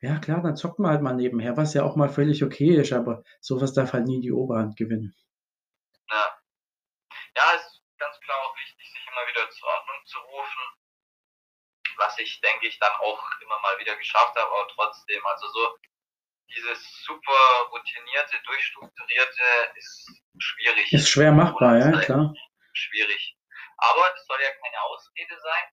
ja 0.00 0.18
klar, 0.18 0.42
dann 0.42 0.56
zockt 0.56 0.78
man 0.78 0.92
halt 0.92 1.02
mal 1.02 1.14
nebenher, 1.14 1.56
was 1.56 1.74
ja 1.74 1.82
auch 1.82 1.96
mal 1.96 2.08
völlig 2.08 2.44
okay 2.44 2.76
ist, 2.76 2.92
aber 2.92 3.24
sowas 3.40 3.72
darf 3.72 3.92
halt 3.92 4.06
nie 4.06 4.20
die 4.20 4.32
Oberhand 4.32 4.76
gewinnen. 4.76 5.14
Ja. 6.10 6.24
Ja, 7.34 7.42
es 7.56 7.62
ist 7.62 7.82
ganz 7.98 8.20
klar 8.20 8.38
auch 8.38 8.54
wichtig, 8.56 8.86
sich 8.86 9.06
immer 9.06 9.26
wieder 9.26 9.50
zur 9.50 9.68
Ordnung 9.68 10.06
zu 10.06 10.18
rufen, 10.18 10.64
was 11.98 12.18
ich, 12.18 12.40
denke 12.40 12.68
ich, 12.68 12.78
dann 12.78 12.92
auch 13.00 13.22
immer 13.40 13.58
mal 13.60 13.78
wieder 13.78 13.96
geschafft 13.96 14.36
habe, 14.36 14.50
aber 14.50 14.68
trotzdem, 14.68 15.24
also 15.26 15.48
so 15.48 15.78
dieses 16.48 17.04
super 17.04 17.68
routinierte, 17.70 18.40
durchstrukturierte 18.44 19.72
ist 19.74 20.10
schwierig. 20.38 20.92
Ist 20.92 21.10
schwer 21.10 21.32
machbar, 21.32 21.76
ja, 21.76 22.00
klar. 22.00 22.34
Schwierig. 22.72 23.36
Aber 23.76 24.14
es 24.14 24.26
soll 24.26 24.38
ja 24.40 24.50
keine 24.50 24.82
Ausrede 24.82 25.38
sein. 25.40 25.64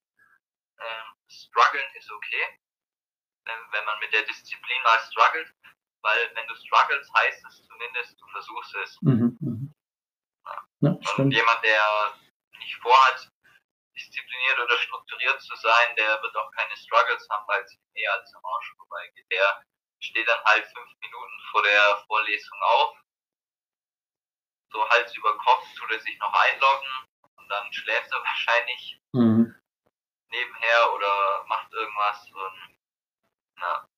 Ähm, 0.80 1.16
strugglen 1.30 1.86
ist 1.96 2.12
okay, 2.12 2.60
wenn, 3.46 3.86
man 3.86 4.00
mit 4.00 4.12
der 4.14 4.24
Disziplin 4.24 4.82
mal 4.84 5.00
struggelt, 5.00 5.54
weil 6.02 6.32
wenn 6.36 6.48
du 6.48 6.56
struggles, 6.56 7.10
heißt 7.18 7.46
es 7.46 7.64
zumindest, 7.66 8.20
du 8.20 8.28
versuchst 8.28 8.76
es. 8.76 8.98
Mhm, 9.02 9.38
mh. 9.40 9.74
ja. 10.46 10.68
Ja, 10.82 11.14
Und 11.18 11.32
jemand, 11.32 11.64
der 11.64 12.14
nicht 12.60 12.76
vorhat, 12.82 13.32
diszipliniert 13.96 14.60
oder 14.60 14.78
strukturiert 14.78 15.42
zu 15.42 15.56
sein, 15.56 15.96
der 15.98 16.22
wird 16.22 16.36
auch 16.36 16.52
keine 16.52 16.76
Struggles 16.78 17.28
haben, 17.30 17.48
weil 17.48 17.62
es 17.64 17.78
eher 17.94 18.14
als 18.14 18.34
am 18.36 18.46
Arsch 18.46 18.74
vorbeigeht. 18.78 19.26
Der 19.32 19.64
steht 20.00 20.28
dann 20.28 20.44
halt 20.46 20.66
fünf 20.66 20.92
Minuten 21.02 21.40
vor 21.52 21.64
der 21.64 22.04
Vorlesung 22.08 22.60
auf. 22.62 22.98
So 24.72 24.90
Hals 24.90 25.16
über 25.16 25.38
Kopf 25.38 25.64
tut 25.78 25.92
er 25.92 26.00
sich 26.00 26.18
noch 26.20 26.34
einloggen 26.34 27.08
und 27.38 27.50
dann 27.50 27.72
schläft 27.72 28.12
er 28.12 28.20
wahrscheinlich 28.24 29.02
mhm. 29.14 29.56
nebenher 30.30 30.94
oder 30.94 31.46
macht 31.48 31.72
irgendwas 31.74 32.32
und 32.32 32.76
ja. 33.58 33.90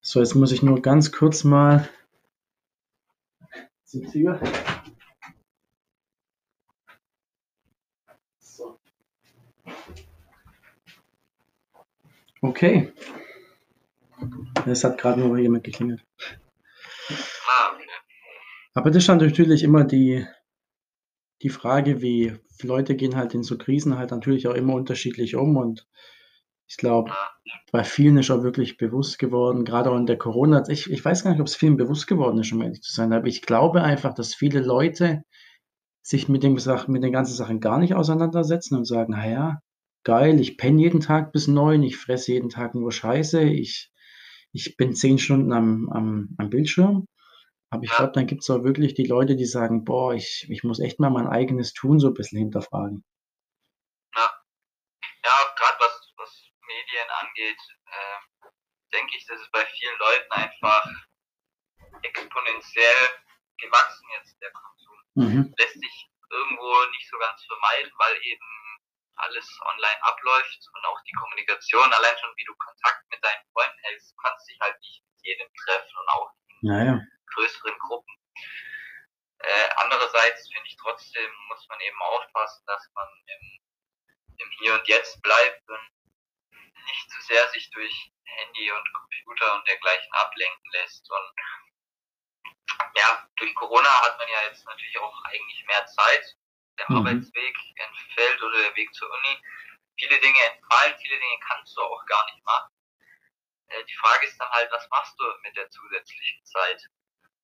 So, 0.00 0.20
jetzt 0.20 0.34
muss 0.34 0.52
ich 0.52 0.62
nur 0.62 0.80
ganz 0.80 1.10
kurz 1.10 1.42
mal 1.42 1.88
zur 3.84 4.02
Okay. 12.44 12.92
Es 14.66 14.84
hat 14.84 14.98
gerade 14.98 15.18
nur 15.18 15.38
jemand 15.38 15.64
geklingelt. 15.64 16.04
Aber 18.74 18.90
das 18.90 19.04
stand 19.04 19.22
natürlich 19.22 19.62
immer 19.62 19.84
die, 19.84 20.26
die 21.40 21.48
Frage, 21.48 22.02
wie 22.02 22.36
Leute 22.60 22.96
gehen 22.96 23.16
halt 23.16 23.32
in 23.32 23.44
so 23.44 23.56
Krisen 23.56 23.96
halt 23.96 24.10
natürlich 24.10 24.46
auch 24.46 24.54
immer 24.54 24.74
unterschiedlich 24.74 25.36
um 25.36 25.56
und 25.56 25.86
ich 26.66 26.76
glaube, 26.76 27.12
bei 27.72 27.82
vielen 27.82 28.18
ist 28.18 28.30
auch 28.30 28.42
wirklich 28.42 28.76
bewusst 28.76 29.18
geworden, 29.18 29.64
gerade 29.64 29.90
auch 29.90 29.96
in 29.96 30.06
der 30.06 30.18
Corona, 30.18 30.68
ich, 30.68 30.90
ich 30.90 31.02
weiß 31.02 31.24
gar 31.24 31.30
nicht, 31.30 31.40
ob 31.40 31.46
es 31.46 31.56
vielen 31.56 31.78
bewusst 31.78 32.06
geworden 32.06 32.38
ist, 32.38 32.52
um 32.52 32.60
ehrlich 32.60 32.82
zu 32.82 32.92
sein, 32.92 33.12
aber 33.14 33.26
ich 33.26 33.40
glaube 33.40 33.82
einfach, 33.82 34.12
dass 34.12 34.34
viele 34.34 34.60
Leute 34.60 35.24
sich 36.02 36.28
mit, 36.28 36.42
dem, 36.42 36.58
mit 36.88 37.02
den 37.02 37.12
ganzen 37.12 37.34
Sachen 37.34 37.60
gar 37.60 37.78
nicht 37.78 37.94
auseinandersetzen 37.94 38.76
und 38.76 38.84
sagen, 38.84 39.12
naja, 39.12 39.60
geil, 40.04 40.40
ich 40.40 40.56
penne 40.56 40.80
jeden 40.80 41.00
Tag 41.00 41.32
bis 41.32 41.48
neun, 41.48 41.82
ich 41.82 41.96
fresse 41.96 42.32
jeden 42.32 42.50
Tag 42.50 42.74
nur 42.74 42.92
Scheiße, 42.92 43.42
ich 43.42 43.90
ich 44.54 44.76
bin 44.76 44.94
zehn 44.94 45.18
Stunden 45.18 45.52
am, 45.52 45.90
am, 45.90 46.28
am 46.38 46.48
Bildschirm. 46.48 47.08
Aber 47.70 47.82
ich 47.82 47.90
glaube, 47.90 48.12
dann 48.12 48.28
gibt 48.28 48.42
es 48.42 48.50
auch 48.50 48.62
wirklich 48.62 48.94
die 48.94 49.06
Leute, 49.06 49.34
die 49.34 49.46
sagen, 49.46 49.84
boah, 49.84 50.14
ich, 50.14 50.46
ich 50.48 50.62
muss 50.62 50.78
echt 50.78 51.00
mal 51.00 51.10
mein 51.10 51.26
eigenes 51.26 51.72
Tun 51.72 51.98
so 51.98 52.06
ein 52.06 52.14
bisschen 52.14 52.38
hinterfragen. 52.38 53.04
Ja, 54.14 54.30
ja 55.24 55.36
gerade 55.58 55.76
was, 55.80 56.12
was 56.16 56.30
Medien 56.68 57.10
angeht, 57.18 57.58
äh, 57.90 58.46
denke 58.94 59.18
ich, 59.18 59.26
dass 59.26 59.40
es 59.40 59.50
bei 59.50 59.66
vielen 59.66 59.98
Leuten 59.98 60.30
einfach 60.30 60.86
exponentiell 62.02 63.08
gewachsen 63.58 64.06
jetzt, 64.18 64.40
der 64.40 64.52
Konsum. 64.52 64.96
Mhm. 65.14 65.54
Lässt 65.58 65.74
sich 65.74 66.10
irgendwo 66.30 66.90
nicht 66.92 67.10
so 67.10 67.18
ganz 67.18 67.42
vermeiden, 67.44 67.92
weil 67.98 68.16
eben 68.22 68.63
alles 69.16 69.46
online 69.62 70.02
abläuft 70.02 70.60
und 70.74 70.84
auch 70.86 71.00
die 71.02 71.12
Kommunikation, 71.12 71.92
allein 71.92 72.18
schon 72.18 72.32
wie 72.36 72.44
du 72.44 72.54
Kontakt 72.56 73.02
mit 73.10 73.22
deinen 73.24 73.44
Freunden 73.52 73.78
hältst, 73.82 74.12
du 74.12 74.16
kannst 74.16 74.48
dich 74.48 74.58
halt 74.60 74.78
nicht 74.80 75.02
mit 75.06 75.24
jedem 75.24 75.48
treffen 75.64 75.96
und 75.96 76.08
auch 76.08 76.30
in 76.48 76.68
naja. 76.68 77.00
größeren 77.34 77.78
Gruppen. 77.78 78.14
Äh, 79.38 79.68
andererseits 79.76 80.48
finde 80.52 80.68
ich 80.68 80.76
trotzdem, 80.76 81.30
muss 81.48 81.66
man 81.68 81.80
eben 81.80 82.00
aufpassen, 82.02 82.64
dass 82.66 82.90
man 82.94 83.08
im, 83.26 83.60
im 84.38 84.50
Hier 84.58 84.74
und 84.74 84.88
Jetzt 84.88 85.20
bleibt 85.22 85.68
und 85.68 85.90
nicht 86.86 87.10
zu 87.10 87.20
sehr 87.22 87.48
sich 87.50 87.70
durch 87.70 88.12
Handy 88.24 88.72
und 88.72 88.92
Computer 88.92 89.54
und 89.54 89.68
dergleichen 89.68 90.12
ablenken 90.12 90.70
lässt. 90.72 91.10
Und 91.10 91.32
ja, 92.96 93.28
durch 93.36 93.54
Corona 93.54 93.88
hat 94.02 94.18
man 94.18 94.28
ja 94.28 94.42
jetzt 94.48 94.64
natürlich 94.64 94.98
auch 94.98 95.24
eigentlich 95.24 95.64
mehr 95.66 95.86
Zeit. 95.86 96.36
Der 96.78 96.86
mhm. 96.88 96.96
Arbeitsweg 96.98 97.56
entfällt 97.76 98.42
oder 98.42 98.58
der 98.58 98.76
Weg 98.76 98.92
zur 98.94 99.10
Uni. 99.10 99.42
Viele 99.98 100.18
Dinge 100.18 100.42
entfallen, 100.52 100.94
viele 101.00 101.18
Dinge 101.18 101.38
kannst 101.46 101.76
du 101.76 101.82
auch 101.82 102.04
gar 102.06 102.24
nicht 102.26 102.44
machen. 102.44 102.72
Äh, 103.68 103.84
die 103.84 103.96
Frage 103.96 104.26
ist 104.26 104.38
dann 104.38 104.50
halt, 104.50 104.70
was 104.72 104.88
machst 104.90 105.14
du 105.18 105.24
mit 105.42 105.56
der 105.56 105.70
zusätzlichen 105.70 106.44
Zeit? 106.44 106.82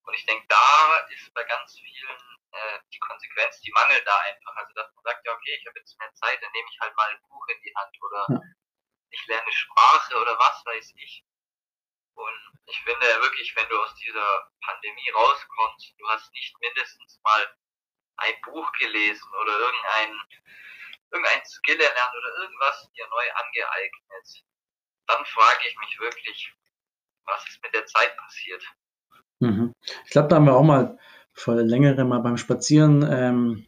Und 0.03 0.15
ich 0.15 0.27
denke, 0.27 0.47
da 0.49 0.97
ist 1.11 1.33
bei 1.35 1.45
ganz 1.45 1.79
vielen 1.79 2.19
äh, 2.53 2.79
die 2.93 2.99
Konsequenz, 2.99 3.61
die 3.61 3.71
mangelt 3.73 4.07
da 4.07 4.17
einfach. 4.19 4.57
Also, 4.57 4.73
dass 4.75 4.93
man 4.95 5.05
sagt, 5.05 5.25
ja, 5.25 5.33
okay, 5.33 5.57
ich 5.61 5.67
habe 5.67 5.79
jetzt 5.79 5.99
mehr 5.99 6.13
Zeit, 6.15 6.43
dann 6.43 6.53
nehme 6.53 6.69
ich 6.73 6.81
halt 6.81 6.97
mal 6.97 7.11
ein 7.11 7.23
Buch 7.29 7.47
in 7.49 7.61
die 7.63 7.75
Hand 7.77 7.97
oder 8.03 8.27
ja. 8.29 8.41
ich 9.11 9.27
lerne 9.27 9.53
Sprache 9.53 10.21
oder 10.21 10.39
was 10.39 10.65
weiß 10.65 10.93
ich. 10.97 11.25
Und 12.15 12.59
ich 12.67 12.81
finde 12.83 13.07
wirklich, 13.23 13.55
wenn 13.57 13.69
du 13.69 13.81
aus 13.81 13.95
dieser 13.95 14.51
Pandemie 14.65 15.11
rauskommst, 15.11 15.95
du 15.99 16.09
hast 16.09 16.33
nicht 16.33 16.59
mindestens 16.61 17.21
mal 17.23 17.57
ein 18.17 18.35
Buch 18.45 18.71
gelesen 18.79 19.29
oder 19.41 19.53
irgendein, 19.59 20.17
irgendein 21.11 21.45
Skill 21.45 21.81
erlernt 21.81 22.15
oder 22.17 22.43
irgendwas 22.43 22.91
dir 22.97 23.07
neu 23.09 23.25
angeeignet, 23.35 24.45
dann 25.07 25.25
frage 25.25 25.69
ich 25.69 25.79
mich 25.79 25.99
wirklich, 26.01 26.55
was 27.25 27.49
ist 27.49 27.63
mit 27.63 27.75
der 27.75 27.87
Zeit 27.87 28.17
passiert? 28.17 28.65
Mhm. 29.41 29.73
Ich 30.05 30.11
glaube, 30.11 30.29
da 30.29 30.37
haben 30.37 30.47
wir 30.47 30.55
auch 30.55 30.63
mal 30.63 30.99
vor 31.33 31.55
längerem 31.55 32.09
mal 32.09 32.21
beim 32.21 32.37
Spazieren 32.37 33.07
ähm, 33.11 33.67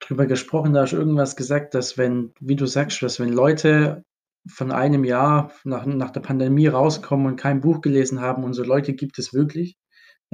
drüber 0.00 0.26
gesprochen, 0.26 0.72
da 0.72 0.82
hast 0.82 0.92
du 0.92 0.96
irgendwas 0.96 1.36
gesagt, 1.36 1.74
dass 1.74 1.98
wenn, 1.98 2.34
wie 2.40 2.56
du 2.56 2.66
sagst, 2.66 3.02
dass 3.02 3.20
wenn 3.20 3.32
Leute 3.32 4.04
von 4.46 4.72
einem 4.72 5.04
Jahr 5.04 5.52
nach, 5.64 5.86
nach 5.86 6.10
der 6.10 6.20
Pandemie 6.20 6.66
rauskommen 6.66 7.26
und 7.26 7.36
kein 7.36 7.60
Buch 7.60 7.80
gelesen 7.80 8.20
haben, 8.20 8.44
und 8.44 8.52
so 8.52 8.62
Leute 8.62 8.92
gibt 8.92 9.18
es 9.18 9.32
wirklich, 9.32 9.76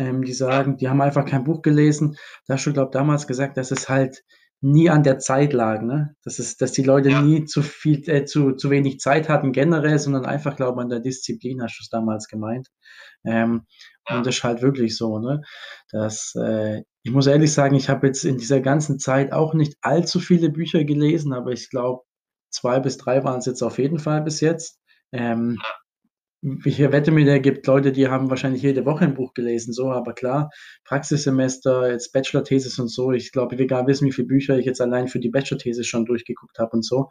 ähm, 0.00 0.25
die 0.25 0.33
sagen, 0.33 0.78
die 0.78 0.88
haben 0.88 1.02
einfach 1.02 1.26
kein 1.26 1.45
Buch 1.45 1.61
gelesen. 1.62 2.16
Da 2.47 2.54
hast 2.54 2.66
du, 2.66 2.73
glaube 2.73 2.88
ich, 2.88 2.99
damals 2.99 3.26
gesagt, 3.26 3.57
dass 3.59 3.71
es 3.71 3.88
halt 3.88 4.23
nie 4.62 4.90
an 4.90 5.02
der 5.02 5.19
Zeit 5.19 5.52
lag, 5.52 5.83
ne? 5.83 6.16
Dass 6.25 6.38
es, 6.38 6.57
dass 6.57 6.73
die 6.73 6.83
Leute 6.83 7.11
ja. 7.11 7.23
nie 7.23 7.45
zu 7.45 7.62
viel, 7.62 8.02
äh, 8.09 8.25
zu, 8.25 8.52
zu 8.52 8.71
wenig 8.71 8.99
Zeit 8.99 9.28
hatten 9.28 9.52
generell, 9.52 9.99
sondern 9.99 10.25
einfach, 10.25 10.57
glaube 10.57 10.80
ich, 10.80 10.85
an 10.85 10.88
der 10.88 11.00
Disziplin 11.00 11.62
hast 11.62 11.78
du 11.78 11.83
es 11.83 11.88
damals 11.90 12.28
gemeint. 12.28 12.69
Ähm, 13.25 13.66
ja. 14.09 14.16
Und 14.16 14.26
das 14.26 14.37
ist 14.37 14.45
halt 14.45 14.62
wirklich 14.62 14.97
so, 14.97 15.19
ne? 15.19 15.42
Dass, 15.90 16.35
äh, 16.37 16.83
ich 17.02 17.12
muss 17.12 17.26
ehrlich 17.26 17.52
sagen, 17.52 17.75
ich 17.75 17.88
habe 17.88 18.07
jetzt 18.07 18.25
in 18.25 18.38
dieser 18.38 18.61
ganzen 18.61 18.99
Zeit 18.99 19.33
auch 19.33 19.54
nicht 19.54 19.76
allzu 19.83 20.19
viele 20.19 20.50
Bücher 20.50 20.85
gelesen, 20.85 21.33
aber 21.33 21.52
ich 21.52 21.71
glaube, 21.71 22.02
zwei 22.50 22.80
bis 22.80 22.97
drei 22.97 23.23
waren 23.25 23.38
es 23.38 23.47
jetzt 23.47 23.62
auf 23.62 23.78
jeden 23.78 23.99
Fall 23.99 24.23
bis 24.23 24.40
jetzt. 24.40 24.78
Ähm, 25.12 25.59
ja 25.62 25.79
ich 26.64 26.78
wette 26.78 27.11
mit, 27.11 27.28
er 27.28 27.40
gibt 27.40 27.66
Leute, 27.66 27.92
die 27.92 28.09
haben 28.09 28.30
wahrscheinlich 28.30 28.62
jede 28.62 28.87
Woche 28.87 29.04
ein 29.04 29.14
Buch 29.14 29.35
gelesen, 29.35 29.73
so, 29.73 29.90
aber 29.90 30.14
klar, 30.14 30.50
Praxissemester, 30.85 31.90
jetzt 31.90 32.12
Bachelor-Thesis 32.12 32.78
und 32.78 32.88
so, 32.88 33.12
ich 33.12 33.32
glaube, 33.32 33.59
will 33.59 33.66
gar 33.66 33.87
wissen, 33.87 34.06
wie 34.06 34.12
viele 34.12 34.28
Bücher 34.28 34.59
ich 34.59 34.64
jetzt 34.64 34.80
allein 34.80 35.09
für 35.09 35.20
die 35.20 35.28
Bachelor-Thesis 35.28 35.87
schon 35.87 36.06
durchgeguckt 36.06 36.59
habe 36.59 36.73
und 36.73 36.85
so, 36.85 37.09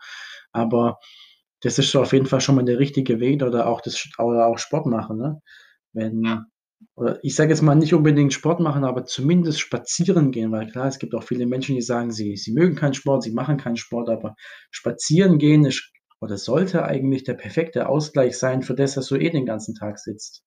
aber 0.51 0.97
das 1.61 1.77
ist 1.77 1.95
auf 1.95 2.13
jeden 2.13 2.25
Fall 2.25 2.41
schon 2.41 2.55
mal 2.55 2.65
der 2.65 2.79
richtige 2.79 3.19
Weg 3.19 3.43
oder 3.43 3.67
auch 3.67 3.81
das 3.81 4.09
oder 4.17 4.47
auch 4.47 4.57
Sport 4.57 4.85
machen, 4.87 5.17
ne? 5.17 5.41
Wenn, 5.93 6.45
oder 6.95 7.19
ich 7.23 7.35
sage 7.35 7.49
jetzt 7.49 7.61
mal 7.61 7.75
nicht 7.75 7.93
unbedingt 7.93 8.33
Sport 8.33 8.59
machen, 8.61 8.83
aber 8.83 9.05
zumindest 9.05 9.59
spazieren 9.59 10.31
gehen, 10.31 10.51
weil 10.51 10.71
klar, 10.71 10.87
es 10.87 10.99
gibt 10.99 11.13
auch 11.15 11.23
viele 11.23 11.45
Menschen, 11.45 11.75
die 11.75 11.81
sagen, 11.81 12.11
sie, 12.11 12.35
sie 12.37 12.53
mögen 12.53 12.75
keinen 12.75 12.93
Sport, 12.93 13.23
sie 13.23 13.31
machen 13.31 13.57
keinen 13.57 13.77
Sport, 13.77 14.09
aber 14.09 14.35
spazieren 14.71 15.37
gehen 15.39 15.65
ist 15.65 15.91
oder 16.21 16.37
sollte 16.37 16.83
eigentlich 16.83 17.23
der 17.23 17.33
perfekte 17.33 17.87
Ausgleich 17.87 18.37
sein 18.37 18.61
für 18.61 18.75
das, 18.75 18.95
dass 18.95 19.07
du 19.07 19.15
eh 19.15 19.29
den 19.29 19.45
ganzen 19.45 19.75
Tag 19.75 19.99
sitzt. 19.99 20.43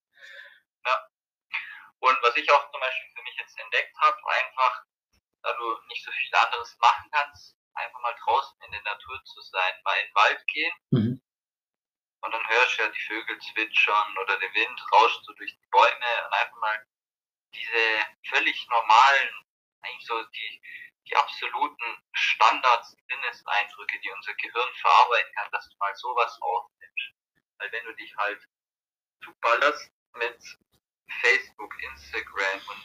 Ja. 0.85 0.97
Und 2.01 2.17
was 2.23 2.37
ich 2.37 2.51
auch 2.51 2.71
zum 2.71 2.81
Beispiel 2.81 3.11
für 3.17 3.23
mich 3.23 3.37
jetzt 3.39 3.59
entdeckt 3.59 3.97
habe, 3.99 4.17
einfach, 4.17 4.85
da 5.43 5.53
du 5.55 5.79
nicht 5.89 6.05
so 6.05 6.11
viel 6.11 6.35
anderes 6.37 6.77
machen 6.79 7.11
kannst, 7.11 7.57
einfach 7.75 8.01
mal 8.01 8.15
draußen 8.25 8.61
in 8.67 8.73
der 8.73 8.83
Natur 8.83 9.19
zu 9.25 9.41
sein, 9.41 9.73
mal 9.85 9.97
in 9.97 10.07
den 10.07 10.15
Wald 10.15 10.47
gehen. 10.47 10.73
Mhm. 10.91 11.23
Und 12.25 12.33
dann 12.33 12.49
hörst 12.49 12.79
du 12.79 12.83
ja 12.83 12.89
die 12.89 13.03
Vögel 13.03 13.39
zwitschern 13.41 14.19
oder 14.19 14.39
der 14.39 14.55
Wind 14.55 14.81
rauscht 14.93 15.25
so 15.25 15.33
durch 15.35 15.51
die 15.51 15.69
Bäume 15.71 16.27
und 16.27 16.33
einfach 16.35 16.61
mal 16.61 16.87
diese 17.55 18.07
völlig 18.29 18.69
normalen, 18.69 19.31
eigentlich 19.83 20.07
so 20.07 20.23
die, 20.23 20.63
die 21.09 21.17
absoluten 21.17 21.99
Standards, 22.13 22.97
Sinneseindrücke, 23.09 24.01
die 24.01 24.11
unser 24.11 24.35
Gehirn 24.35 24.75
verarbeiten 24.81 25.33
kann, 25.35 25.51
dass 25.53 25.69
du 25.69 25.77
mal 25.79 25.95
sowas 25.97 26.39
aufnimmst. 26.41 27.15
Weil 27.59 27.73
wenn 27.73 27.85
du 27.85 27.95
dich 27.95 28.15
halt 28.17 28.41
zuballerst 29.25 29.91
mit 30.15 30.39
Facebook, 31.21 31.75
Instagram 31.83 32.61
und 32.69 32.83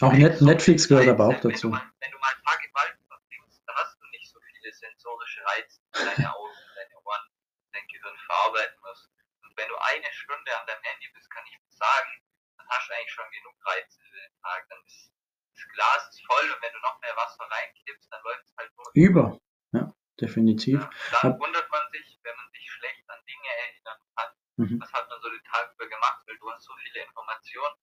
auch 0.00 0.12
Net 0.12 0.40
Netflix 0.40 0.88
gehört 0.88 1.08
aber 1.08 1.28
auch 1.28 1.40
dazu. 1.40 1.44
Wenn 1.44 1.60
du, 1.60 1.68
mal, 1.76 1.92
wenn 2.00 2.10
du 2.10 2.18
mal 2.18 2.32
Tag 2.48 2.64
im 2.64 2.72
Wald 2.72 2.96
verbringst, 3.06 3.60
dann 3.66 3.76
hast 3.76 4.00
du 4.00 4.06
nicht 4.08 4.32
so 4.32 4.40
viele 4.40 4.72
sensorische 4.72 5.44
Reize, 5.44 5.80
die 5.92 6.04
deine 6.04 6.34
Augen, 6.34 6.56
deine 6.74 6.96
Ohren, 7.04 7.24
dein 7.72 7.86
Gehirn 7.86 8.16
verarbeiten 8.24 8.80
muss. 8.80 9.10
Und 9.44 9.52
wenn 9.58 9.68
du 9.68 9.76
eine 9.76 10.10
Stunde 10.12 10.56
an 10.56 10.66
deinem 10.66 10.82
Handy 10.84 11.08
bist, 11.12 11.28
kann 11.30 11.44
ich 11.52 11.58
sagen, 11.76 12.12
dann 12.56 12.66
hast 12.68 12.88
du 12.88 12.94
eigentlich 12.94 13.12
schon 13.12 13.30
genug 13.30 13.56
Reize 13.66 14.00
für 14.08 14.16
den 14.16 14.40
Tag. 14.40 14.68
Dann 14.70 14.80
ist 14.86 15.12
das 15.60 15.68
Glas 15.72 16.08
ist 16.08 16.24
voll 16.26 16.50
und 16.50 16.62
wenn 16.62 16.72
du 16.72 16.80
noch 16.80 17.00
mehr 17.00 17.16
Wasser 17.16 17.44
reinkippst, 17.44 18.12
dann 18.12 18.22
läuft 18.22 18.44
es 18.44 18.56
halt 18.56 18.70
durch. 18.76 18.90
Über, 18.94 19.40
ja, 19.72 19.92
definitiv. 20.20 20.80
Ja, 20.80 20.90
dann 21.22 21.32
Hab, 21.34 21.40
wundert 21.40 21.70
man 21.70 21.82
sich, 21.92 22.18
wenn 22.22 22.36
man 22.36 22.50
sich 22.50 22.70
schlecht 22.70 23.08
an 23.08 23.20
Dinge 23.26 23.48
erinnern 23.48 24.00
kann. 24.16 24.30
Mhm. 24.56 24.80
Was 24.80 24.92
hat 24.92 25.08
man 25.08 25.20
so 25.20 25.28
den 25.30 25.44
Tag 25.44 25.72
über 25.74 25.88
gemacht, 25.88 26.22
weil 26.26 26.38
du 26.38 26.50
hast 26.52 26.64
so 26.64 26.74
viele 26.76 27.04
Informationen. 27.04 27.76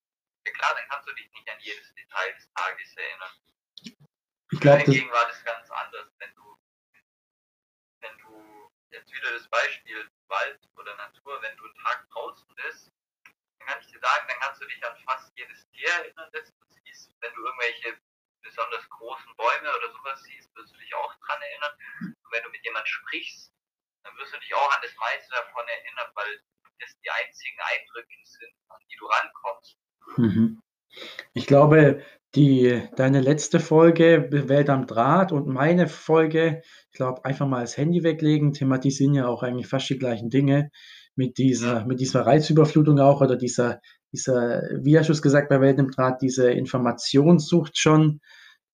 Ja 0.45 0.53
klar, 0.53 0.73
dann 0.75 0.87
kannst 0.89 1.07
du 1.07 1.13
dich 1.13 1.29
nicht 1.31 1.49
an 1.49 1.59
jedes 1.59 1.93
Detail 1.93 2.33
des 2.33 2.49
Tages 2.53 2.95
erinnern. 2.95 3.31
Ich 4.51 4.59
glaube, 4.61 4.79
Dagegen 4.85 5.11
war 5.11 5.25
das 5.27 5.43
ganz 5.43 5.69
anders, 5.69 6.07
wenn 6.19 6.33
du, 6.33 6.57
wenn 7.99 8.17
du 8.19 8.71
jetzt 8.91 9.13
wieder 9.13 9.31
das 9.33 9.47
Beispiel 9.49 10.09
Wald 10.27 10.59
oder 10.75 10.95
Natur, 10.95 11.41
wenn 11.41 11.57
du 11.57 11.65
einen 11.65 11.75
Tag 11.75 12.09
draußen 12.09 12.47
bist, 12.55 12.91
kann 13.67 13.79
ich 13.83 13.91
dir 13.91 13.99
sagen, 13.99 14.25
dann 14.27 14.39
kannst 14.39 14.61
du 14.61 14.65
dich 14.65 14.79
an 14.83 14.95
fast 15.03 15.31
jedes 15.35 15.67
Tier 15.75 15.91
erinnern, 15.91 16.29
das 16.31 16.47
du 16.47 16.65
siehst. 16.71 17.11
Wenn 17.19 17.33
du 17.35 17.43
irgendwelche 17.43 17.99
besonders 18.41 18.87
großen 18.89 19.31
Bäume 19.35 19.67
oder 19.75 19.91
sowas 19.91 20.23
siehst, 20.23 20.47
wirst 20.55 20.73
du 20.73 20.79
dich 20.79 20.93
auch 20.95 21.13
dran 21.27 21.41
erinnern. 21.41 21.75
Und 22.23 22.31
wenn 22.31 22.43
du 22.43 22.49
mit 22.49 22.63
jemandem 22.63 22.87
sprichst, 22.87 23.51
dann 24.03 24.15
wirst 24.17 24.33
du 24.33 24.39
dich 24.39 24.55
auch 24.55 24.71
an 24.71 24.81
das 24.81 24.95
meiste 24.95 25.29
davon 25.35 25.67
erinnern, 25.67 26.09
weil 26.15 26.31
das 26.79 26.95
die 27.03 27.09
einzigen 27.11 27.59
Eindrücke 27.59 28.15
sind, 28.23 28.53
an 28.69 28.79
die 28.87 28.95
du 28.95 29.05
rankommst. 29.05 29.77
Mhm. 30.15 30.61
Ich 31.33 31.45
glaube, 31.45 32.05
die, 32.35 32.87
deine 32.95 33.19
letzte 33.19 33.59
Folge, 33.59 34.27
Welt 34.31 34.69
am 34.69 34.87
Draht 34.87 35.31
und 35.31 35.47
meine 35.47 35.87
Folge, 35.87 36.61
ich 36.91 36.97
glaube, 36.97 37.25
einfach 37.25 37.47
mal 37.47 37.61
das 37.61 37.77
Handy 37.77 38.03
weglegen, 38.03 38.53
thematisieren 38.53 39.13
ja 39.13 39.27
auch 39.27 39.43
eigentlich 39.43 39.67
fast 39.67 39.89
die 39.89 39.97
gleichen 39.97 40.29
Dinge 40.29 40.71
mit 41.17 41.37
dieser, 41.37 41.85
mit 41.85 41.99
dieser 41.99 42.25
Reizüberflutung 42.25 42.99
auch 42.99 43.21
oder 43.21 43.35
dieser, 43.35 43.81
dieser, 44.13 44.61
wie 44.81 44.97
hast 44.97 45.09
du 45.09 45.13
es 45.13 45.21
gesagt 45.21 45.49
bei 45.49 45.59
Welt 45.59 45.79
im 45.79 45.89
Draht, 45.91 46.21
diese 46.21 46.51
Informationssucht 46.51 47.77
schon, 47.77 48.21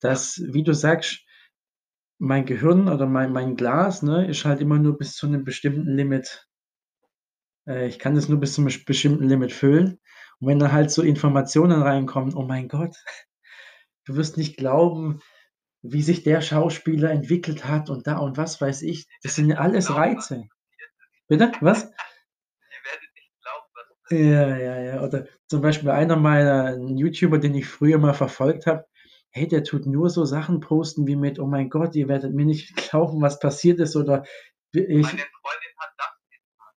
dass, 0.00 0.40
wie 0.52 0.62
du 0.62 0.74
sagst, 0.74 1.24
mein 2.18 2.44
Gehirn 2.44 2.88
oder 2.88 3.06
mein, 3.06 3.32
mein 3.32 3.56
Glas 3.56 4.02
ne, 4.02 4.26
ist 4.28 4.44
halt 4.44 4.60
immer 4.60 4.78
nur 4.78 4.96
bis 4.98 5.16
zu 5.16 5.26
einem 5.26 5.44
bestimmten 5.44 5.96
Limit. 5.96 6.46
Äh, 7.66 7.88
ich 7.88 7.98
kann 7.98 8.14
das 8.14 8.28
nur 8.28 8.38
bis 8.38 8.54
zu 8.54 8.60
einem 8.60 8.72
bestimmten 8.86 9.24
Limit 9.24 9.52
füllen. 9.52 9.98
Und 10.38 10.48
wenn 10.48 10.58
dann 10.58 10.72
halt 10.72 10.90
so 10.90 11.02
Informationen 11.02 11.82
reinkommen, 11.82 12.34
oh 12.34 12.42
mein 12.42 12.68
Gott, 12.68 12.96
du 14.04 14.16
wirst 14.16 14.36
nicht 14.36 14.56
glauben, 14.56 15.20
wie 15.82 16.02
sich 16.02 16.22
der 16.22 16.40
Schauspieler 16.40 17.10
entwickelt 17.10 17.66
hat 17.66 17.90
und 17.90 18.06
da 18.06 18.18
und 18.18 18.36
was 18.36 18.60
weiß 18.60 18.82
ich. 18.82 19.06
Das 19.22 19.34
sind 19.34 19.48
ja 19.48 19.56
alles 19.56 19.94
Reize. 19.94 20.44
Bitte? 21.26 21.52
Was? 21.60 21.90
Ja, 24.10 24.56
ja, 24.56 24.82
ja. 24.82 25.02
Oder 25.02 25.26
zum 25.46 25.62
Beispiel 25.62 25.90
einer 25.90 26.16
meiner 26.16 26.76
YouTuber, 26.78 27.38
den 27.38 27.54
ich 27.54 27.66
früher 27.66 27.98
mal 27.98 28.12
verfolgt 28.14 28.66
habe, 28.66 28.84
hey, 29.30 29.48
der 29.48 29.64
tut 29.64 29.86
nur 29.86 30.10
so 30.10 30.24
Sachen 30.24 30.60
posten 30.60 31.06
wie 31.06 31.16
mit, 31.16 31.38
oh 31.38 31.46
mein 31.46 31.70
Gott, 31.70 31.94
ihr 31.96 32.08
werdet 32.08 32.34
mir 32.34 32.44
nicht 32.44 32.76
glauben, 32.90 33.20
was 33.22 33.38
passiert 33.38 33.80
ist 33.80 33.96
oder 33.96 34.24
ich. 34.72 34.86
Meine 34.88 35.02
Freundin 35.02 35.72
hat 35.78 35.92
das. 35.98 36.08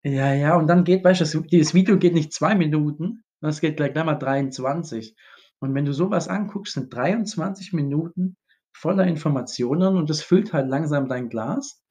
Ja, 0.05 0.33
ja, 0.35 0.57
und 0.57 0.69
dann 0.69 0.85
geht, 0.85 1.05
weißt 1.05 1.35
du, 1.35 1.41
dieses 1.41 1.75
Video 1.75 1.99
geht 1.99 2.15
nicht 2.15 2.33
zwei 2.33 2.55
Minuten, 2.55 3.25
das 3.41 3.61
geht 3.61 3.77
gleich, 3.77 3.93
gleich 3.93 4.05
mal 4.05 4.15
23. 4.15 5.17
Und 5.59 5.75
wenn 5.75 5.85
du 5.85 5.93
sowas 5.93 6.29
anguckst, 6.29 6.75
sind 6.75 6.95
23 6.95 7.73
Minuten 7.73 8.37
voller 8.73 9.07
Informationen 9.07 9.97
und 9.97 10.11
das 10.11 10.23
füllt 10.23 10.53
halt 10.53 10.69
langsam 10.69 11.09
dein 11.09 11.29
Glas. 11.29 11.83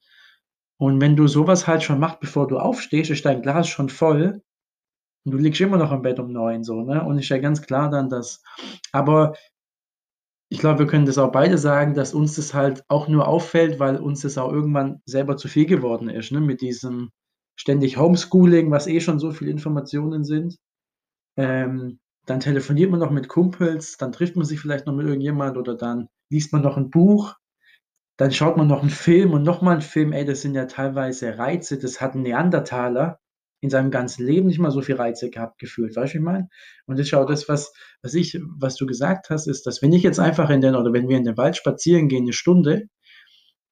Und 0.78 1.00
wenn 1.00 1.16
du 1.16 1.26
sowas 1.26 1.66
halt 1.66 1.82
schon 1.82 2.00
machst, 2.00 2.20
bevor 2.20 2.46
du 2.46 2.58
aufstehst, 2.58 3.10
ist 3.10 3.24
dein 3.24 3.42
Glas 3.42 3.68
schon 3.68 3.88
voll 3.88 4.42
und 5.26 5.32
du 5.32 5.38
liegst 5.38 5.60
immer 5.60 5.76
noch 5.76 5.92
im 5.92 6.02
Bett 6.02 6.20
um 6.20 6.32
neun, 6.32 6.64
so, 6.64 6.82
ne? 6.82 7.04
Und 7.04 7.18
ist 7.18 7.28
ja 7.28 7.38
ganz 7.38 7.62
klar 7.62 7.90
dann, 7.90 8.08
dass, 8.08 8.42
aber 8.92 9.34
ich 10.48 10.60
glaube, 10.60 10.80
wir 10.80 10.86
können 10.86 11.06
das 11.06 11.18
auch 11.18 11.32
beide 11.32 11.58
sagen, 11.58 11.94
dass 11.94 12.14
uns 12.14 12.36
das 12.36 12.54
halt 12.54 12.84
auch 12.88 13.08
nur 13.08 13.26
auffällt, 13.28 13.80
weil 13.80 13.96
uns 13.96 14.22
das 14.22 14.38
auch 14.38 14.52
irgendwann 14.52 15.02
selber 15.04 15.36
zu 15.36 15.48
viel 15.48 15.66
geworden 15.66 16.08
ist, 16.08 16.32
ne? 16.32 16.40
Mit 16.40 16.60
diesem, 16.60 17.10
ständig 17.58 17.96
Homeschooling, 17.98 18.70
was 18.70 18.86
eh 18.86 19.00
schon 19.00 19.18
so 19.18 19.32
viele 19.32 19.50
Informationen 19.50 20.24
sind. 20.24 20.56
Ähm, 21.36 21.98
dann 22.26 22.40
telefoniert 22.40 22.90
man 22.90 23.00
noch 23.00 23.10
mit 23.10 23.28
Kumpels, 23.28 23.96
dann 23.96 24.12
trifft 24.12 24.36
man 24.36 24.46
sich 24.46 24.60
vielleicht 24.60 24.86
noch 24.86 24.94
mit 24.94 25.06
irgendjemand 25.06 25.56
oder 25.56 25.76
dann 25.76 26.08
liest 26.30 26.52
man 26.52 26.62
noch 26.62 26.76
ein 26.76 26.90
Buch, 26.90 27.34
dann 28.18 28.32
schaut 28.32 28.56
man 28.56 28.66
noch 28.68 28.80
einen 28.80 28.90
Film 28.90 29.32
und 29.32 29.42
nochmal 29.42 29.74
einen 29.74 29.82
Film. 29.82 30.12
Ey, 30.12 30.24
das 30.24 30.42
sind 30.42 30.54
ja 30.54 30.66
teilweise 30.66 31.38
Reize. 31.38 31.78
Das 31.78 32.00
hat 32.00 32.14
ein 32.14 32.22
Neandertaler 32.22 33.18
in 33.66 33.70
seinem 33.70 33.90
ganzen 33.90 34.24
Leben 34.24 34.46
nicht 34.46 34.60
mal 34.60 34.70
so 34.70 34.80
viel 34.80 34.94
Reize 34.94 35.28
gehabt 35.28 35.58
gefühlt. 35.58 35.96
Weißt 35.96 36.14
du, 36.14 36.18
ich 36.18 36.24
meine? 36.24 36.48
Und 36.86 36.98
das 36.98 37.08
schau, 37.08 37.24
das, 37.24 37.48
was, 37.48 37.72
was 38.02 38.14
ich, 38.14 38.38
was 38.58 38.76
du 38.76 38.86
gesagt 38.86 39.28
hast, 39.28 39.48
ist, 39.48 39.66
dass 39.66 39.82
wenn 39.82 39.92
ich 39.92 40.04
jetzt 40.04 40.20
einfach 40.20 40.50
in 40.50 40.60
den, 40.60 40.76
oder 40.76 40.92
wenn 40.92 41.08
wir 41.08 41.16
in 41.16 41.24
den 41.24 41.36
Wald 41.36 41.56
spazieren 41.56 42.08
gehen, 42.08 42.22
eine 42.22 42.32
Stunde, 42.32 42.88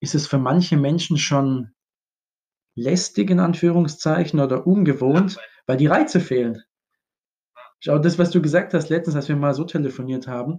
ist 0.01 0.15
es 0.15 0.27
für 0.27 0.39
manche 0.39 0.77
Menschen 0.77 1.17
schon 1.17 1.71
lästig, 2.75 3.31
in 3.31 3.39
Anführungszeichen, 3.39 4.41
oder 4.41 4.67
ungewohnt, 4.67 5.39
weil 5.67 5.77
die 5.77 5.87
Reize 5.87 6.19
fehlen. 6.19 6.63
Schau, 7.79 7.99
das, 7.99 8.19
was 8.19 8.31
du 8.31 8.43
gesagt 8.43 8.75
hast 8.75 8.89
letztens, 8.89 9.15
als 9.15 9.29
wir 9.29 9.37
mal 9.37 9.55
so 9.55 9.65
telefoniert 9.65 10.27
haben, 10.27 10.59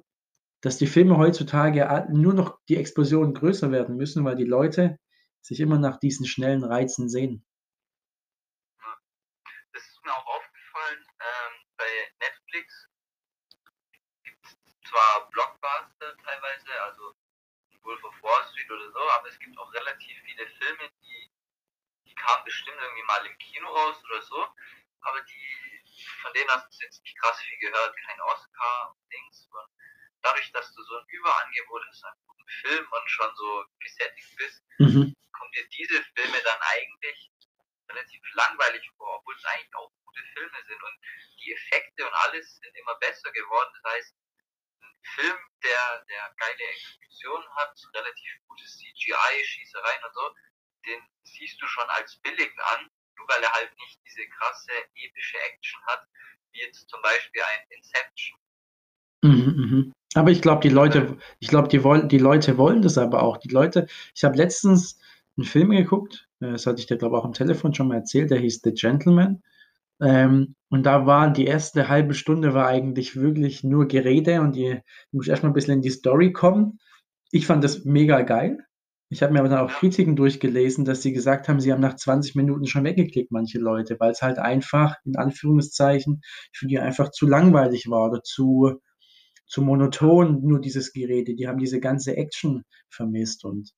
dass 0.61 0.77
die 0.77 0.87
Filme 0.87 1.17
heutzutage 1.17 2.07
nur 2.09 2.33
noch 2.33 2.57
die 2.69 2.77
Explosionen 2.77 3.33
größer 3.33 3.71
werden 3.71 3.97
müssen, 3.97 4.23
weil 4.23 4.37
die 4.37 4.45
Leute 4.45 4.97
sich 5.41 5.59
immer 5.59 5.77
nach 5.77 5.99
diesen 5.99 6.25
schnellen 6.25 6.63
Reizen 6.63 7.09
sehen. 7.09 7.45
Das 9.73 9.83
ist 9.83 9.99
mir 10.03 10.11
auch 10.11 10.41
aufgefallen, 10.75 11.05
ähm, 11.19 11.53
bei 11.77 12.11
Netflix 12.19 12.87
gibt 14.23 14.45
es 14.45 14.89
zwar 14.89 15.29
Blockbuster 15.29 16.17
teilweise, 16.17 16.81
also 16.83 17.15
Wolf 17.81 18.03
of 18.03 18.23
Wall 18.23 18.47
Street 18.49 18.69
oder 18.71 18.91
so, 18.91 19.09
aber 19.11 19.27
es 19.29 19.39
gibt 19.39 19.57
auch 19.57 19.71
relativ 19.73 20.17
viele 20.23 20.47
Filme, 20.47 20.89
die, 21.01 21.31
die 22.07 22.15
kamen 22.15 22.43
bestimmt 22.43 22.77
irgendwie 22.81 23.03
mal 23.03 23.25
im 23.25 23.37
Kino 23.37 23.67
raus 23.67 24.03
oder 24.05 24.21
so, 24.21 24.47
aber 25.01 25.21
die 25.21 25.81
von 26.21 26.33
denen 26.33 26.49
hast 26.49 26.67
du 26.73 26.85
jetzt 26.85 27.01
nicht 27.03 27.17
krass 27.19 27.39
viel 27.39 27.57
gehört, 27.59 27.95
kein 28.05 28.19
Oscar, 28.21 28.95
Dings. 29.09 29.47
Und 29.49 29.71
dadurch, 30.21 30.51
dass 30.51 30.73
du 30.73 30.83
so 30.83 30.97
ein 30.97 31.07
Überangebot 31.07 31.83
hast 31.87 32.03
an 32.03 32.17
guten 32.27 32.47
Film 32.49 32.87
und 32.91 33.09
schon 33.09 33.35
so 33.35 33.65
gesättigt 33.79 34.35
bist, 34.35 34.63
mhm. 34.79 35.15
kommen 35.31 35.51
dir 35.53 35.67
diese 35.69 36.03
Filme 36.15 36.41
dann 36.41 36.59
eigentlich 36.61 37.31
relativ 37.89 38.21
langweilig 38.33 38.89
vor, 38.97 39.19
obwohl 39.19 39.35
es 39.35 39.45
eigentlich 39.45 39.75
auch 39.75 39.91
gute 40.05 40.23
Filme 40.33 40.57
sind. 40.67 40.81
Und 40.81 40.95
die 41.43 41.53
Effekte 41.53 42.05
und 42.05 42.13
alles 42.13 42.55
sind 42.57 42.75
immer 42.75 42.95
besser 42.99 43.31
geworden. 43.31 43.71
Das 43.81 43.93
heißt, 43.93 44.15
ein 44.81 44.95
Film, 45.15 45.37
der, 45.63 46.05
der 46.09 46.33
geile 46.37 46.63
Exekution 46.63 47.43
hat, 47.55 47.73
relativ 47.93 48.31
gutes 48.47 48.77
CGI, 48.77 49.43
Schießereien 49.43 50.03
und 50.03 50.13
so, 50.13 50.35
den 50.85 51.01
siehst 51.23 51.61
du 51.61 51.67
schon 51.67 51.89
als 51.89 52.17
billig 52.21 52.51
an 52.59 52.89
nur 53.17 53.27
weil 53.27 53.43
er 53.43 53.51
halt 53.51 53.71
nicht 53.79 53.99
diese 54.05 54.27
krasse 54.29 54.71
epische 54.95 55.37
Action 55.37 55.79
hat, 55.87 56.07
wie 56.51 56.59
jetzt 56.59 56.87
zum 56.89 57.01
Beispiel 57.01 57.41
ein 57.41 57.77
Inception. 57.77 58.39
Mhm, 59.23 59.55
mhm. 59.55 59.93
Aber 60.13 60.31
ich 60.31 60.41
glaube, 60.41 60.61
die 60.61 60.73
Leute, 60.73 61.17
ich 61.39 61.49
glaube, 61.49 61.67
die 61.67 61.83
wollen, 61.83 62.07
die 62.07 62.19
Leute 62.19 62.57
wollen 62.57 62.81
das 62.81 62.97
aber 62.97 63.23
auch. 63.23 63.37
Die 63.37 63.49
Leute, 63.49 63.87
ich 64.13 64.23
habe 64.23 64.37
letztens 64.37 64.99
einen 65.37 65.45
Film 65.45 65.71
geguckt, 65.71 66.27
das 66.51 66.65
hatte 66.65 66.79
ich 66.79 66.87
dir, 66.87 66.97
glaube 66.97 67.15
ich, 67.15 67.21
auch 67.21 67.25
am 67.25 67.33
Telefon 67.33 67.73
schon 67.73 67.87
mal 67.87 67.95
erzählt, 67.95 68.31
der 68.31 68.39
hieß 68.39 68.61
The 68.63 68.73
Gentleman. 68.73 69.41
Ähm, 70.01 70.55
und 70.69 70.85
da 70.85 71.05
war 71.05 71.31
die 71.31 71.45
erste 71.45 71.87
halbe 71.87 72.13
Stunde 72.13 72.53
war 72.53 72.67
eigentlich 72.67 73.15
wirklich 73.15 73.63
nur 73.63 73.87
Gerede 73.87 74.41
und 74.41 74.55
die, 74.55 74.81
du 75.11 75.17
musst 75.17 75.29
erstmal 75.29 75.51
ein 75.51 75.53
bisschen 75.53 75.75
in 75.75 75.81
die 75.81 75.89
Story 75.89 76.33
kommen. 76.33 76.79
Ich 77.31 77.45
fand 77.47 77.63
das 77.63 77.85
mega 77.85 78.21
geil. 78.21 78.59
Ich 79.09 79.21
habe 79.21 79.33
mir 79.33 79.39
aber 79.39 79.49
dann 79.49 79.59
auch 79.59 79.71
Kritiken 79.71 80.15
durchgelesen, 80.15 80.83
dass 80.83 81.01
sie 81.01 81.13
gesagt 81.13 81.47
haben, 81.47 81.59
sie 81.59 81.71
haben 81.71 81.81
nach 81.81 81.95
20 81.95 82.35
Minuten 82.35 82.65
schon 82.65 82.83
weggeklickt, 82.83 83.31
manche 83.31 83.59
Leute, 83.59 83.97
weil 83.99 84.11
es 84.11 84.21
halt 84.21 84.39
einfach, 84.39 84.95
in 85.05 85.15
Anführungszeichen, 85.15 86.21
für 86.51 86.67
die 86.67 86.79
einfach 86.79 87.11
zu 87.11 87.27
langweilig 87.27 87.87
war 87.89 88.09
oder 88.09 88.23
zu, 88.23 88.81
zu 89.47 89.61
monoton, 89.61 90.41
nur 90.41 90.59
dieses 90.59 90.91
Gerede. 90.91 91.35
Die 91.35 91.47
haben 91.47 91.59
diese 91.59 91.79
ganze 91.79 92.17
Action 92.17 92.63
vermisst. 92.89 93.45
Und 93.45 93.71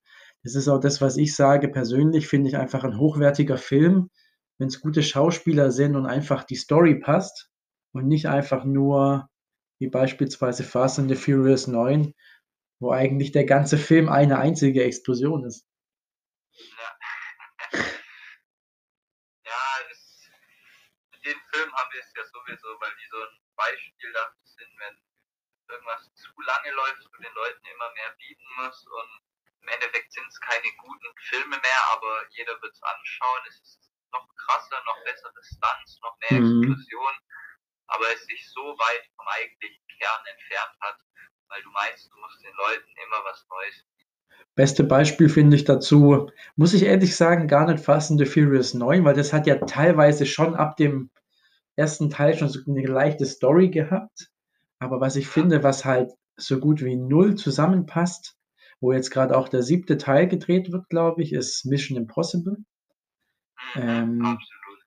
das 0.48 0.56
ist 0.56 0.70
auch 0.70 0.80
das, 0.80 1.02
was 1.02 1.18
ich 1.18 1.36
sage. 1.36 1.68
Persönlich 1.68 2.30
finde 2.30 2.48
ich 2.48 2.56
einfach 2.56 2.86
ein 2.86 2.98
hochwertiger 2.98 3.58
Film, 3.58 4.10
wenn 4.58 4.70
es 4.70 4.80
gute 4.80 5.04
Schauspieler 5.04 5.72
sind 5.72 5.98
und 5.98 6.06
einfach 6.06 6.46
die 6.46 6.56
Story 6.56 6.96
passt 6.96 7.52
und 7.92 8.08
nicht 8.08 8.30
einfach 8.30 8.64
nur, 8.64 9.30
wie 9.78 9.90
beispielsweise 9.90 10.64
Fast 10.64 11.00
and 11.00 11.10
the 11.10 11.18
Furious 11.18 11.68
9, 11.68 12.14
wo 12.80 12.94
eigentlich 12.94 13.34
der 13.34 13.44
ganze 13.44 13.78
Film 13.78 14.08
eine 14.08 14.40
einzige 14.40 14.86
Explosion 14.86 15.44
ist. 15.44 15.68
Ja, 16.56 16.98
ja 19.44 19.62
das, 19.90 20.30
mit 21.12 21.26
dem 21.26 21.40
Film 21.52 21.74
haben 21.74 21.90
wir 21.92 22.00
es 22.00 22.14
ja 22.16 22.24
sowieso, 22.24 22.68
weil 22.80 22.92
die 22.96 23.10
so 23.12 23.18
ein 23.18 23.38
Beispiel 23.58 24.14
dafür 24.14 24.46
sind, 24.46 24.72
wenn 24.80 24.96
irgendwas 25.76 26.10
zu 26.14 26.30
lange 26.40 26.72
läuft 26.74 27.06
und 27.06 27.22
den 27.22 27.34
Leuten 27.34 27.66
immer 27.66 27.92
mehr 27.92 28.16
bieten 28.18 28.48
muss 28.64 28.88
und 28.88 29.27
im 29.68 29.74
Endeffekt 29.74 30.14
sind 30.14 30.28
es 30.28 30.40
keine 30.40 30.72
guten 30.80 31.12
Filme 31.28 31.60
mehr, 31.60 31.82
aber 31.92 32.24
jeder 32.32 32.56
wird 32.62 32.74
es 32.74 32.82
anschauen. 32.82 33.44
Es 33.50 33.60
ist 33.60 33.92
noch 34.14 34.28
krasser, 34.36 34.80
noch 34.86 35.04
bessere 35.04 35.44
Stunts, 35.44 36.00
noch 36.02 36.16
mehr 36.24 36.40
mhm. 36.40 36.64
Explosion, 36.64 37.14
aber 37.88 38.06
es 38.14 38.26
sich 38.26 38.50
so 38.52 38.62
weit 38.62 39.04
vom 39.18 39.28
eigentlichen 39.28 39.84
Kern 40.00 40.24
entfernt 40.32 40.78
hat, 40.80 40.98
weil 41.50 41.62
du 41.64 41.72
meinst, 41.72 42.10
du 42.10 42.18
musst 42.18 42.42
den 42.44 42.56
Leuten 42.56 42.90
immer 43.06 43.24
was 43.26 43.46
Neues 43.50 43.84
Beste 44.56 44.84
Beispiel 44.84 45.30
finde 45.30 45.56
ich 45.56 45.66
dazu, 45.66 46.32
muss 46.56 46.74
ich 46.74 46.84
ehrlich 46.84 47.16
sagen, 47.16 47.48
gar 47.48 47.68
nicht 47.68 47.84
Fast 47.84 48.18
the 48.18 48.26
Furious 48.26 48.74
9, 48.74 49.04
weil 49.04 49.14
das 49.14 49.34
hat 49.34 49.46
ja 49.46 49.56
teilweise 49.58 50.26
schon 50.26 50.56
ab 50.56 50.78
dem 50.78 51.12
ersten 51.76 52.10
Teil 52.10 52.36
schon 52.36 52.50
so 52.50 52.60
eine 52.68 52.86
leichte 52.86 53.26
Story 53.26 53.70
gehabt. 53.70 54.32
Aber 54.80 55.00
was 55.00 55.16
ich 55.16 55.28
finde, 55.28 55.62
was 55.64 55.86
halt 55.86 56.12
so 56.38 56.60
gut 56.60 56.84
wie 56.84 56.96
null 56.96 57.36
zusammenpasst, 57.36 58.37
wo 58.80 58.92
jetzt 58.92 59.12
gerade 59.12 59.38
auch 59.38 59.50
der 59.50 59.64
siebte 59.64 59.98
Teil 59.98 60.28
gedreht 60.28 60.72
wird, 60.72 60.90
glaube 60.90 61.24
ich, 61.24 61.34
ist 61.34 61.66
Mission 61.66 61.98
Impossible. 61.98 62.58
Mhm, 63.76 63.82
ähm, 63.82 64.38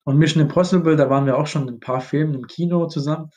und 0.05 0.18
Mission 0.18 0.42
Impossible, 0.42 0.96
da 0.96 1.11
waren 1.11 1.26
wir 1.26 1.37
auch 1.38 1.46
schon 1.46 1.68
ein 1.68 1.81
paar 1.81 2.00
Filme 2.00 2.37
im 2.37 2.46
Kino 2.46 2.87
zusammen 2.87 3.31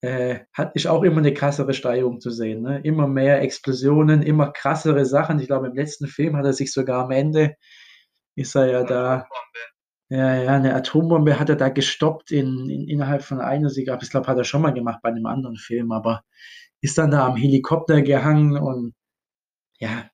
äh, 0.00 0.40
hat, 0.52 0.74
ist 0.74 0.86
auch 0.86 1.02
immer 1.02 1.18
eine 1.18 1.34
krassere 1.34 1.74
Steigerung 1.74 2.20
zu 2.20 2.30
sehen. 2.30 2.62
Ne? 2.62 2.80
Immer 2.84 3.08
mehr 3.08 3.42
Explosionen, 3.42 4.22
immer 4.22 4.52
krassere 4.52 5.04
Sachen. 5.04 5.40
Ich 5.40 5.46
glaube, 5.48 5.68
im 5.68 5.74
letzten 5.74 6.06
Film 6.06 6.36
hat 6.36 6.44
er 6.44 6.52
sich 6.52 6.72
sogar 6.72 7.04
am 7.04 7.10
Ende, 7.10 7.56
ist 8.36 8.54
er 8.54 8.66
ja 8.66 8.84
da, 8.84 9.26
ja, 10.10 10.42
ja, 10.42 10.54
eine 10.54 10.74
Atombombe 10.74 11.38
hat 11.38 11.50
er 11.50 11.56
da 11.56 11.68
gestoppt 11.68 12.30
in, 12.30 12.70
in 12.70 12.88
innerhalb 12.88 13.22
von 13.22 13.40
einer 13.40 13.70
Sekunde. 13.70 14.04
Ich 14.04 14.10
glaube, 14.10 14.26
hat 14.28 14.38
er 14.38 14.44
schon 14.44 14.62
mal 14.62 14.72
gemacht 14.72 15.00
bei 15.02 15.10
einem 15.10 15.26
anderen 15.26 15.56
Film, 15.56 15.92
aber 15.92 16.22
ist 16.80 16.96
dann 16.98 17.10
da 17.10 17.26
am 17.26 17.36
Helikopter 17.36 18.02
gehangen 18.02 18.56
und 18.56 18.94
ja, 19.78 20.10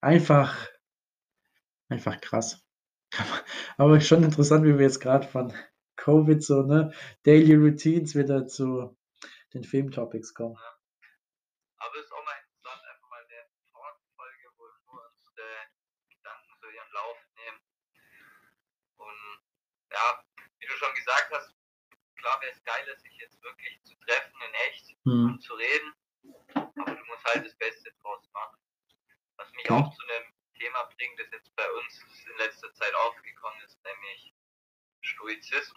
einfach, 0.00 0.68
einfach 1.88 2.20
krass. 2.20 2.64
Aber 3.76 4.00
schon 4.00 4.24
interessant, 4.24 4.64
wie 4.64 4.76
wir 4.76 4.86
jetzt 4.86 5.00
gerade 5.00 5.26
von 5.26 5.54
Covid 5.96 6.42
so, 6.42 6.62
ne, 6.62 6.92
Daily 7.22 7.54
Routines 7.54 8.14
wieder 8.14 8.46
zu 8.46 8.96
den 9.52 9.64
Filmtopics 9.64 10.34
kommen. 10.34 10.58
Aber 11.78 11.94
es 11.96 12.04
ist 12.04 12.12
auch 12.12 12.24
mal 12.24 12.34
interessant, 12.34 12.82
einfach 12.84 13.08
mal 13.08 13.22
eine 13.22 13.46
Talk-Folge, 13.72 14.48
wo 14.56 14.64
wir 14.64 15.10
unsere 15.14 15.48
Gedanken 16.10 16.52
so 16.60 16.66
ihren 16.68 16.92
Lauf 16.92 17.18
nehmen. 17.36 17.60
Und 18.96 19.40
ja, 19.92 20.24
wie 20.58 20.66
du 20.66 20.72
schon 20.74 20.94
gesagt 20.94 21.30
hast, 21.32 21.54
klar 22.16 22.40
wäre 22.40 22.52
es 22.52 22.64
geiler, 22.64 22.96
sich 22.98 23.16
jetzt 23.18 23.40
wirklich 23.42 23.82
zu 23.84 23.94
treffen 24.06 24.34
in 24.48 24.54
echt 24.68 24.96
mhm. 25.04 25.26
und 25.26 25.40
zu 25.42 25.54
reden. 25.54 25.92
Aber 26.54 26.94
du 26.94 27.04
musst 27.04 27.24
halt 27.24 27.46
das 27.46 27.54
Beste 27.56 27.92
draus 28.02 28.28
machen. 28.32 28.58
Was 29.36 29.52
mich 29.52 29.70
okay. 29.70 29.74
auch 29.74 29.94
zu 29.94 30.02
einem 30.02 30.32
Thema 30.58 30.84
bringt, 30.96 31.18
das 31.20 31.30
jetzt 31.32 31.54
bei 31.56 31.70
uns 31.70 32.02
in 32.26 32.36
letzter 32.38 32.72
Zeit 32.74 32.94
aufgekommen 32.94 33.60
ist, 33.62 33.82
nämlich 33.84 34.34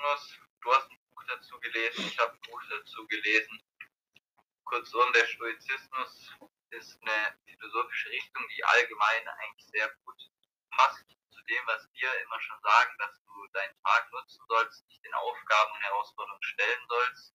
Stoizismus. 0.08 0.39
Du 0.62 0.74
hast 0.74 0.89
ein 0.89 1.00
Buch 1.10 1.24
dazu 1.28 1.60
gelesen, 1.60 2.08
ich 2.08 2.20
habe 2.20 2.32
ein 2.32 2.41
Buch 2.41 2.62
dazu 2.70 3.08
gelesen. 3.08 3.62
Kurzum, 4.65 5.13
der 5.13 5.26
Stoizismus 5.28 6.32
ist 6.72 7.00
eine 7.02 7.38
philosophische 7.46 8.10
Richtung, 8.10 8.43
die 8.56 8.63
allgemein 8.63 9.28
eigentlich 9.28 9.65
sehr 9.67 9.89
gut 10.04 10.22
passt 10.72 11.06
zu 11.32 11.41
dem, 11.43 11.65
was 11.65 11.88
wir 11.93 12.22
immer 12.22 12.39
schon 12.41 12.60
sagen, 12.62 12.93
dass 13.00 13.22
du 13.24 13.48
deinen 13.54 13.76
Tag 13.84 14.12
nutzen 14.12 14.43
sollst, 14.48 14.88
dich 14.89 15.02
den 15.02 15.13
Aufgaben 15.13 15.72
und 15.74 15.82
Herausforderungen 15.82 16.43
stellen 16.43 16.86
sollst. 16.88 17.34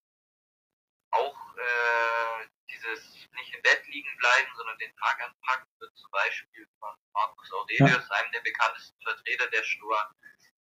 Auch 1.11 1.57
äh, 1.57 2.49
dieses 2.71 3.29
nicht 3.33 3.55
im 3.55 3.63
Bett 3.63 3.87
liegen 3.87 4.17
bleiben, 4.19 4.51
sondern 4.57 4.79
den 4.79 4.97
Tag 4.97 5.21
anpacken, 5.21 5.69
wird 5.79 5.97
zum 5.97 6.11
Beispiel 6.11 6.67
von 6.79 6.95
Marcus 7.13 7.53
Aurelius, 7.53 8.11
einem 8.11 8.33
der 8.33 8.41
bekanntesten 8.41 9.01
Vertreter 9.03 9.47
der 9.49 9.63
Stoa, 9.63 10.15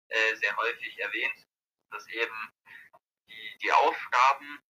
äh, 0.09 0.37
sehr 0.37 0.57
häufig 0.57 0.99
erwähnt, 0.99 1.47
dass 1.90 2.07
eben 2.09 2.53
die, 3.29 3.59
die 3.62 3.72
Aufgaben 3.72 4.62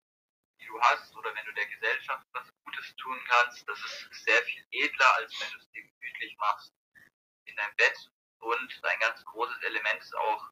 du 0.68 0.82
hast 0.82 1.16
oder 1.16 1.34
wenn 1.34 1.46
du 1.46 1.54
der 1.54 1.66
Gesellschaft 1.66 2.26
was 2.34 2.48
Gutes 2.64 2.96
tun 2.98 3.20
kannst, 3.28 3.68
das 3.68 3.80
ist 3.80 4.10
sehr 4.26 4.44
viel 4.44 4.66
edler, 4.72 5.16
als 5.16 5.40
wenn 5.40 5.52
du 5.52 5.58
es 5.58 5.70
dir 5.72 5.84
gemütlich 5.84 6.36
machst 6.38 6.74
in 7.46 7.56
deinem 7.56 7.76
Bett. 7.76 7.98
Und 8.40 8.84
ein 8.84 9.00
ganz 9.00 9.24
großes 9.26 9.64
Element 9.64 10.02
ist 10.02 10.16
auch, 10.16 10.50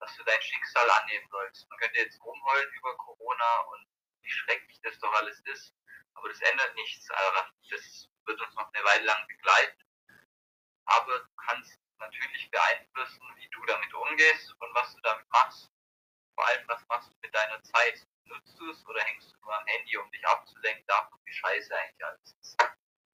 dass 0.00 0.14
du 0.16 0.24
dein 0.24 0.42
Schicksal 0.42 0.90
annehmen 0.90 1.26
sollst. 1.30 1.68
Man 1.70 1.78
könnte 1.78 1.98
jetzt 1.98 2.20
rumheulen 2.20 2.72
über 2.74 2.96
Corona 2.96 3.58
und 3.72 3.86
wie 4.22 4.30
schrecklich 4.30 4.80
das 4.82 4.98
doch 4.98 5.12
alles 5.14 5.40
ist, 5.46 5.74
aber 6.14 6.28
das 6.28 6.40
ändert 6.40 6.74
nichts. 6.74 7.06
Das 7.70 8.08
wird 8.26 8.40
uns 8.40 8.54
noch 8.54 8.72
eine 8.72 8.84
Weile 8.84 9.04
lang 9.04 9.26
begleiten. 9.26 9.82
Aber 10.86 11.18
du 11.18 11.34
kannst 11.46 11.78
natürlich 11.98 12.50
beeinflussen, 12.50 13.22
wie 13.36 13.48
du 13.48 13.64
damit 13.66 13.94
umgehst 13.94 14.54
und 14.60 14.74
was 14.74 14.94
du 14.94 15.00
damit 15.02 15.26
machst. 15.30 15.73
Vor 16.34 16.46
allem, 16.48 16.64
was 16.68 16.84
machst 16.88 17.10
du 17.10 17.14
mit 17.22 17.34
deiner 17.34 17.62
Zeit? 17.62 18.06
Nutzt 18.26 18.58
du 18.58 18.70
es 18.70 18.86
oder 18.86 19.00
hängst 19.00 19.32
du 19.32 19.36
nur 19.42 19.54
am 19.54 19.64
Handy, 19.66 19.96
um 19.96 20.10
dich 20.10 20.26
abzulenken 20.26 20.84
davon, 20.86 21.18
wie 21.24 21.32
scheiße 21.32 21.70
eigentlich 21.74 22.04
alles 22.04 22.36
ist? 22.40 22.56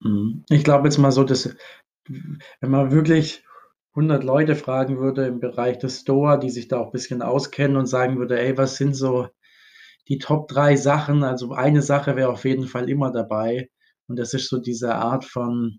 Mhm. 0.00 0.44
Ich 0.48 0.64
glaube 0.64 0.88
jetzt 0.88 0.98
mal 0.98 1.12
so, 1.12 1.24
dass 1.24 1.54
wenn 2.06 2.70
man 2.70 2.92
wirklich 2.92 3.44
100 3.94 4.22
Leute 4.24 4.56
fragen 4.56 4.98
würde 4.98 5.26
im 5.26 5.40
Bereich 5.40 5.78
des 5.78 6.00
Store, 6.00 6.38
die 6.38 6.50
sich 6.50 6.68
da 6.68 6.78
auch 6.78 6.86
ein 6.86 6.92
bisschen 6.92 7.22
auskennen 7.22 7.76
und 7.76 7.86
sagen 7.86 8.18
würde, 8.18 8.40
ey, 8.40 8.56
was 8.56 8.76
sind 8.76 8.94
so 8.94 9.28
die 10.08 10.18
Top 10.18 10.48
drei 10.48 10.76
Sachen? 10.76 11.24
Also 11.24 11.52
eine 11.52 11.82
Sache 11.82 12.16
wäre 12.16 12.30
auf 12.30 12.44
jeden 12.44 12.66
Fall 12.66 12.88
immer 12.88 13.12
dabei. 13.12 13.68
Und 14.06 14.16
das 14.16 14.34
ist 14.34 14.48
so 14.48 14.58
diese 14.58 14.94
Art 14.94 15.24
von, 15.24 15.78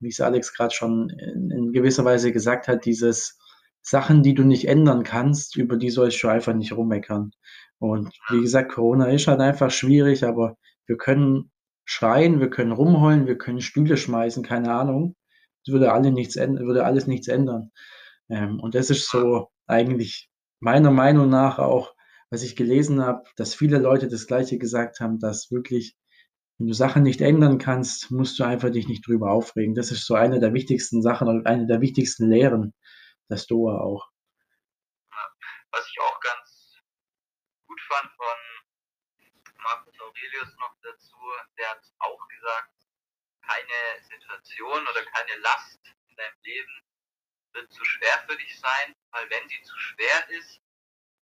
wie 0.00 0.08
es 0.08 0.20
Alex 0.20 0.54
gerade 0.54 0.74
schon 0.74 1.10
in, 1.10 1.50
in, 1.50 1.72
gewisser 1.72 2.04
Weise 2.04 2.32
gesagt 2.32 2.68
hat, 2.68 2.84
dieses 2.84 3.38
Sachen, 3.82 4.22
die 4.22 4.34
du 4.34 4.44
nicht 4.44 4.68
ändern 4.68 5.02
kannst, 5.02 5.56
über 5.56 5.76
die 5.76 5.90
sollst 5.90 6.22
du 6.22 6.28
einfach 6.28 6.54
nicht 6.54 6.72
rummeckern. 6.72 7.32
Und 7.78 8.16
wie 8.30 8.40
gesagt, 8.40 8.72
Corona 8.72 9.06
ist 9.06 9.26
halt 9.26 9.40
einfach 9.40 9.70
schwierig, 9.70 10.24
aber 10.24 10.56
wir 10.86 10.96
können 10.96 11.50
schreien, 11.84 12.40
wir 12.40 12.48
können 12.48 12.72
rumheulen, 12.72 13.26
wir 13.26 13.36
können 13.36 13.60
Stühle 13.60 13.96
schmeißen, 13.96 14.44
keine 14.44 14.72
Ahnung. 14.72 15.16
Das 15.64 15.72
würde, 15.72 15.92
alle 15.92 16.12
nichts, 16.12 16.36
würde 16.36 16.84
alles 16.84 17.06
nichts 17.06 17.28
ändern. 17.28 17.72
Ähm, 18.28 18.60
und 18.60 18.74
das 18.74 18.90
ist 18.90 19.10
so 19.10 19.48
eigentlich 19.66 20.28
meiner 20.60 20.90
Meinung 20.92 21.28
nach 21.28 21.58
auch, 21.58 21.92
was 22.30 22.42
ich 22.44 22.56
gelesen 22.56 23.02
habe, 23.02 23.24
dass 23.36 23.54
viele 23.54 23.78
Leute 23.78 24.08
das 24.08 24.26
Gleiche 24.26 24.58
gesagt 24.58 25.00
haben, 25.00 25.18
dass 25.18 25.50
wirklich, 25.50 25.96
wenn 26.58 26.68
du 26.68 26.72
Sachen 26.72 27.02
nicht 27.02 27.20
ändern 27.20 27.58
kannst, 27.58 28.10
musst 28.10 28.38
du 28.38 28.44
einfach 28.44 28.70
dich 28.70 28.88
nicht 28.88 29.06
drüber 29.06 29.32
aufregen. 29.32 29.74
Das 29.74 29.90
ist 29.90 30.06
so 30.06 30.14
eine 30.14 30.40
der 30.40 30.54
wichtigsten 30.54 31.02
Sachen 31.02 31.28
und 31.28 31.46
eine 31.46 31.66
der 31.66 31.80
wichtigsten 31.80 32.30
Lehren 32.30 32.72
der 33.28 33.36
Stoa 33.36 33.80
auch. 33.80 34.10
Was 35.70 35.88
ich 35.88 36.00
auch 36.00 36.20
ganz 36.20 36.76
gut 37.66 37.80
fand 37.82 38.10
von 38.12 38.36
Marcus 39.62 40.00
Aurelius 40.00 40.54
noch 40.56 40.76
dazu, 40.82 41.16
der 41.56 41.70
hat 41.70 41.82
auch 41.98 42.28
gesagt, 42.28 42.72
keine 43.46 44.02
Situation 44.02 44.86
oder 44.86 45.04
keine 45.04 45.36
Last 45.40 45.80
in 46.08 46.16
deinem 46.16 46.40
Leben 46.42 46.82
wird 47.52 47.72
zu 47.72 47.84
schwer 47.84 48.24
für 48.26 48.36
dich 48.36 48.58
sein, 48.60 48.94
weil 49.10 49.28
wenn 49.30 49.48
sie 49.48 49.62
zu 49.62 49.76
schwer 49.78 50.28
ist, 50.30 50.60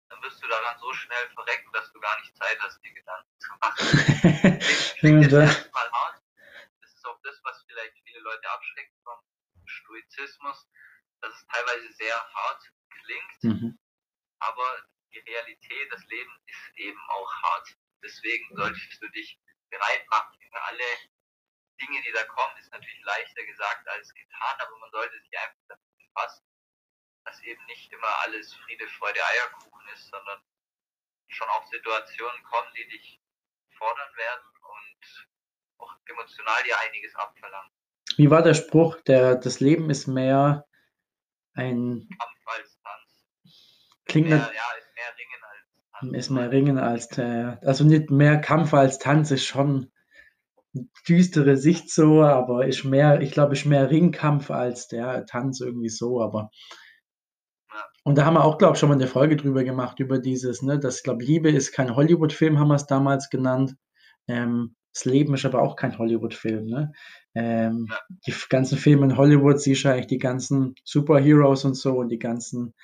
dann 0.09 0.23
wirst 0.23 0.43
du 0.43 0.49
daran 0.49 0.79
so 0.79 0.93
schnell 0.93 1.31
verrecken, 1.35 1.71
dass 1.73 1.93
du 1.93 2.01
gar 2.01 2.19
nicht 2.21 2.37
Zeit 2.37 2.59
hast, 2.61 2.83
dir 2.83 2.93
Gedanken 2.93 3.39
zu 3.39 3.53
machen. 3.61 4.59
klingt 4.99 5.33
das 5.33 5.33
erstmal 5.33 5.91
hart. 5.93 6.23
Das 6.81 6.93
ist 6.93 7.07
auch 7.07 7.21
das, 7.23 7.39
was 7.45 7.65
vielleicht 7.67 7.97
viele 8.05 8.21
Leute 8.21 8.51
abschreckt 8.51 8.95
vom 9.05 9.19
Stoizismus, 9.67 10.69
dass 11.21 11.35
es 11.35 11.47
teilweise 11.47 11.93
sehr 11.93 12.15
hart 12.35 12.63
klingt, 13.03 13.43
mhm. 13.43 13.79
aber 14.41 14.85
die 15.13 15.19
Realität, 15.19 15.93
das 15.93 16.05
Leben 16.07 16.33
ist 16.47 16.79
eben 16.79 17.01
auch 17.09 17.33
hart. 17.43 17.69
Deswegen 18.03 18.57
solltest 18.57 19.03
du 19.03 19.09
dich 19.09 19.39
bereit 19.71 20.07
machen 20.09 20.39
für 20.41 20.63
alle 20.63 20.85
Dinge, 21.81 22.03
die 22.03 22.13
da 22.13 22.25
kommen, 22.25 22.57
ist 22.59 22.73
natürlich 22.73 23.03
leichter 23.05 23.45
gesagt 23.45 23.89
als 23.89 24.13
getan, 24.15 24.57
aber 24.59 24.79
man 24.79 24.91
sollte 24.91 25.19
sich 25.21 25.39
einfach 25.39 25.65
damit 25.69 25.99
befassen, 25.99 26.45
dass 27.25 27.41
eben 27.43 27.65
nicht 27.67 27.93
immer 27.93 28.19
alles 28.23 28.55
Friede, 28.55 28.87
Freude, 28.89 29.21
Eierkuchen 29.25 29.89
ist, 29.95 30.09
sondern 30.09 30.41
schon 31.29 31.49
auch 31.49 31.67
Situationen 31.71 32.43
kommen, 32.45 32.73
die 32.77 32.89
dich 32.89 33.21
fordern 33.79 34.17
werden 34.17 34.45
und 34.63 35.29
auch 35.79 35.95
emotional 36.07 36.63
dir 36.65 36.79
einiges 36.81 37.15
abverlangen. 37.15 37.73
Wie 38.17 38.31
war 38.31 38.43
der 38.43 38.55
Spruch, 38.55 39.01
der 39.03 39.37
das 39.37 39.61
Leben 39.61 39.89
ist 39.89 40.07
mehr 40.07 40.67
ein 41.61 42.09
Kampf 42.09 42.59
als 42.59 42.79
Tanz. 42.83 43.55
Klingt 44.07 44.29
mehr, 44.29 44.39
ja, 44.39 44.47
ist 44.79 44.91
mehr 44.97 45.11
Ringen 45.19 45.41
als 45.51 45.59
Tanz. 46.01 46.17
Ist 46.17 46.31
mehr 46.31 46.51
Ringen 46.51 46.79
als 46.79 47.67
also 47.67 47.85
nicht 47.85 48.11
mehr 48.11 48.41
Kampf 48.41 48.75
als 48.75 48.99
Tanz 48.99 49.31
ist 49.31 49.45
schon 49.45 49.93
düstere 51.09 51.57
Sicht 51.57 51.91
so, 51.91 52.23
aber 52.23 52.67
ist 52.67 52.85
mehr, 52.85 53.21
ich 53.21 53.33
glaube, 53.33 53.55
ist 53.55 53.67
mehr 53.67 53.91
Ringkampf 53.91 54.51
als 54.51 54.87
der 54.87 55.27
Tanz 55.27 55.61
irgendwie 55.61 55.89
so, 55.89 56.23
aber 56.23 56.51
und 58.03 58.17
da 58.17 58.25
haben 58.25 58.35
wir 58.35 58.45
auch, 58.45 58.59
glaube 58.59 58.75
ich, 58.75 58.81
schon 58.81 58.89
mal 58.89 58.95
eine 58.95 59.07
Folge 59.07 59.37
drüber 59.37 59.63
gemacht, 59.63 60.01
über 60.01 60.19
dieses, 60.19 60.63
ne, 60.63 60.79
das, 60.79 61.03
glaube 61.03 61.23
Liebe 61.23 61.51
ist 61.51 61.73
kein 61.73 61.95
Hollywood-Film, 61.95 62.59
haben 62.59 62.69
wir 62.69 62.77
es 62.77 62.87
damals 62.87 63.29
genannt. 63.31 63.77
Ähm, 64.27 64.75
das 64.93 65.05
Leben 65.05 65.35
ist 65.35 65.45
aber 65.45 65.63
auch 65.63 65.77
kein 65.77 65.99
Hollywood-Film, 65.99 66.67
ne? 66.67 66.93
Ähm, 67.35 67.89
die 68.27 68.35
ganzen 68.49 68.79
Filme 68.79 69.07
in 69.07 69.17
Hollywood 69.17 69.61
siehst 69.61 69.85
du 69.85 69.89
eigentlich 69.91 70.09
die 70.09 70.19
ganzen 70.19 70.75
Superheroes 70.85 71.65
und 71.65 71.75
so 71.75 71.99
und 71.99 72.09
die 72.09 72.19
ganzen 72.19 72.75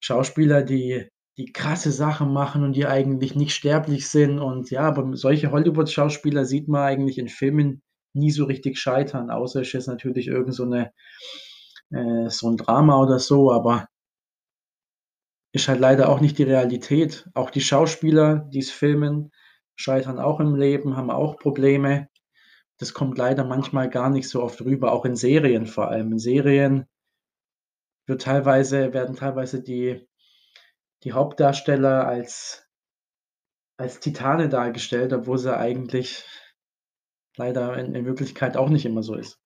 Schauspieler, 0.00 0.62
die 0.62 1.08
die 1.36 1.52
krasse 1.52 1.90
Sachen 1.90 2.32
machen 2.32 2.62
und 2.62 2.74
die 2.74 2.86
eigentlich 2.86 3.34
nicht 3.34 3.54
sterblich 3.54 4.08
sind. 4.08 4.38
Und 4.38 4.70
ja, 4.70 4.82
aber 4.82 5.16
solche 5.16 5.50
Hollywood-Schauspieler 5.50 6.44
sieht 6.44 6.68
man 6.68 6.82
eigentlich 6.82 7.18
in 7.18 7.28
Filmen 7.28 7.82
nie 8.14 8.30
so 8.30 8.44
richtig 8.44 8.78
scheitern, 8.78 9.30
außer 9.30 9.62
es 9.62 9.74
ist 9.74 9.88
natürlich 9.88 10.28
irgend 10.28 10.54
so, 10.54 10.64
eine, 10.64 10.92
äh, 11.90 12.30
so 12.30 12.48
ein 12.48 12.56
Drama 12.56 13.02
oder 13.02 13.18
so, 13.18 13.50
aber 13.50 13.88
ist 15.52 15.68
halt 15.68 15.80
leider 15.80 16.08
auch 16.08 16.20
nicht 16.20 16.38
die 16.38 16.44
Realität. 16.44 17.28
Auch 17.34 17.50
die 17.50 17.60
Schauspieler, 17.60 18.48
die 18.52 18.58
es 18.60 18.70
filmen, 18.70 19.30
scheitern 19.76 20.18
auch 20.18 20.40
im 20.40 20.54
Leben, 20.56 20.96
haben 20.96 21.10
auch 21.10 21.36
Probleme. 21.38 22.08
Das 22.78 22.92
kommt 22.92 23.18
leider 23.18 23.44
manchmal 23.44 23.88
gar 23.88 24.10
nicht 24.10 24.28
so 24.28 24.42
oft 24.42 24.60
rüber, 24.62 24.92
auch 24.92 25.04
in 25.04 25.16
Serien 25.16 25.66
vor 25.66 25.88
allem. 25.88 26.12
In 26.12 26.18
Serien 26.18 26.86
wird 28.06 28.22
teilweise, 28.22 28.92
werden 28.92 29.16
teilweise 29.16 29.62
die 29.62 30.06
die 31.04 31.12
Hauptdarsteller 31.12 32.06
als, 32.06 32.66
als 33.76 34.00
Titane 34.00 34.48
dargestellt, 34.48 35.12
obwohl 35.12 35.38
sie 35.38 35.56
eigentlich 35.56 36.24
leider 37.36 37.76
in, 37.76 37.94
in 37.94 38.06
Wirklichkeit 38.06 38.56
auch 38.56 38.70
nicht 38.70 38.86
immer 38.86 39.02
so 39.02 39.14
ist. 39.14 39.38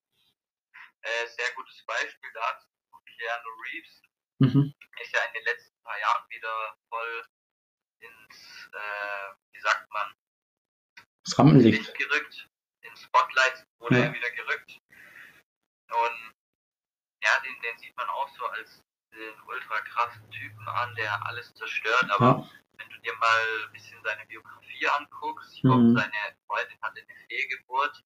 Äh, 1.03 1.27
sehr 1.27 1.53
gutes 1.57 1.85
Beispiel 1.87 2.31
dazu. 2.35 2.67
Keanu 3.05 3.49
Reeves 3.65 4.03
mhm. 4.39 4.75
ist 5.03 5.13
ja 5.13 5.21
in 5.27 5.35
den 5.35 5.45
letzten 5.45 5.83
paar 5.83 5.99
Jahren 5.99 6.25
wieder 6.31 6.77
voll 6.89 7.25
ins, 8.01 8.71
äh, 8.73 9.35
wie 9.53 9.61
sagt 9.61 9.91
man, 9.93 10.15
das 11.25 11.39
Rampenlicht 11.39 11.95
gerückt. 11.95 12.49
Spotlight 13.09 13.67
wurde 13.79 13.99
ja. 13.99 14.05
er 14.07 14.15
wieder 14.15 14.31
gerückt. 14.31 14.71
Und 15.91 16.35
ja, 17.23 17.31
den, 17.45 17.61
den 17.63 17.79
sieht 17.79 17.97
man 17.97 18.09
auch 18.09 18.29
so 18.37 18.47
als 18.47 18.83
den 19.13 19.35
ultra 19.47 19.81
krassen 19.81 20.31
Typen 20.31 20.69
an, 20.69 20.95
der 20.95 21.27
alles 21.27 21.53
zerstört, 21.55 22.07
aber 22.11 22.27
ja. 22.27 22.51
wenn 22.79 22.89
du 22.91 22.99
dir 23.01 23.15
mal 23.17 23.67
ein 23.67 23.73
bisschen 23.73 24.01
seine 24.05 24.25
Biografie 24.27 24.87
anguckst, 24.89 25.55
ich 25.55 25.63
glaube, 25.63 25.83
mhm. 25.83 25.97
seine 25.97 26.37
Freundin 26.47 26.79
hatte 26.83 27.01
eine 27.01 27.19
Fehlgeburt, 27.27 28.05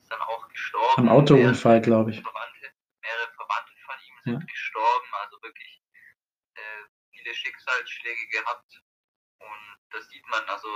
ist 0.00 0.10
dann 0.10 0.20
auch 0.22 0.48
gestorben. 0.48 1.02
Am 1.02 1.08
Autounfall, 1.10 1.80
glaube 1.80 2.10
ich. 2.10 2.22
Verwandte, 2.22 2.72
mehrere 3.02 3.32
Verwandte 3.34 3.72
von 3.84 3.94
ihm 4.08 4.14
sind 4.24 4.40
ja. 4.40 4.46
gestorben, 4.46 5.08
also 5.20 5.42
wirklich 5.42 5.82
äh, 6.54 6.84
viele 7.10 7.34
Schicksalsschläge 7.34 8.28
gehabt. 8.28 8.82
Und 9.38 9.76
das 9.90 10.08
sieht 10.08 10.26
man, 10.28 10.42
also 10.48 10.68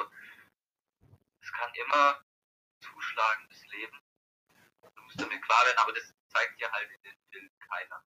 es 1.41 1.53
kann 1.53 1.71
immer 1.75 2.26
zuschlagen, 2.93 3.47
das 3.49 3.63
Leben. 3.73 3.99
Du 4.95 5.03
musst 5.03 5.21
damit 5.21 5.43
klar 5.43 5.65
werden, 5.67 5.79
aber 5.83 5.93
das 5.93 6.15
zeigt 6.29 6.61
dir 6.61 6.71
halt 6.71 6.89
in 6.97 7.03
den 7.03 7.19
Film 7.31 7.51
keiner. 7.69 8.03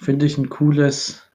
Finde 0.00 0.26
ich 0.26 0.38
ein 0.38 0.48
cooles 0.48 1.30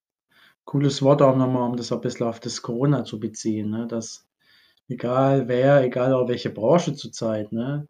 cooles 0.69 1.01
Wort 1.01 1.23
auch 1.23 1.35
nochmal, 1.35 1.67
um 1.67 1.77
das 1.77 1.91
ein 1.91 1.99
bisschen 1.99 2.27
auf 2.27 2.39
das 2.39 2.61
Corona 2.61 3.03
zu 3.03 3.19
beziehen, 3.19 3.71
ne? 3.71 3.87
Dass 3.87 4.29
egal 4.87 5.47
wer, 5.47 5.81
egal 5.81 6.13
auch 6.13 6.27
welche 6.27 6.51
Branche 6.51 6.93
zurzeit, 6.93 7.51
ne? 7.51 7.87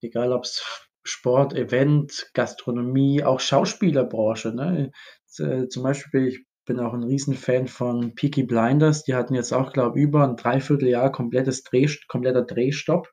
Egal 0.00 0.32
ob 0.32 0.44
es 0.44 0.62
Sport, 1.02 1.54
Event, 1.54 2.30
Gastronomie, 2.32 3.24
auch 3.24 3.40
Schauspielerbranche, 3.40 4.54
ne? 4.54 4.92
Äh, 5.38 5.66
zum 5.66 5.82
Beispiel, 5.82 6.28
ich 6.28 6.46
bin 6.66 6.78
auch 6.78 6.94
ein 6.94 7.02
Riesenfan 7.02 7.66
von 7.66 8.14
Peaky 8.14 8.44
Blinders. 8.44 9.02
Die 9.02 9.16
hatten 9.16 9.34
jetzt 9.34 9.52
auch, 9.52 9.72
glaube 9.72 9.98
ich, 9.98 10.04
über 10.04 10.22
ein 10.22 10.36
Dreivierteljahr 10.36 11.10
komplettes 11.10 11.64
Dreh, 11.64 11.88
kompletter 12.06 12.42
Drehstopp. 12.42 13.08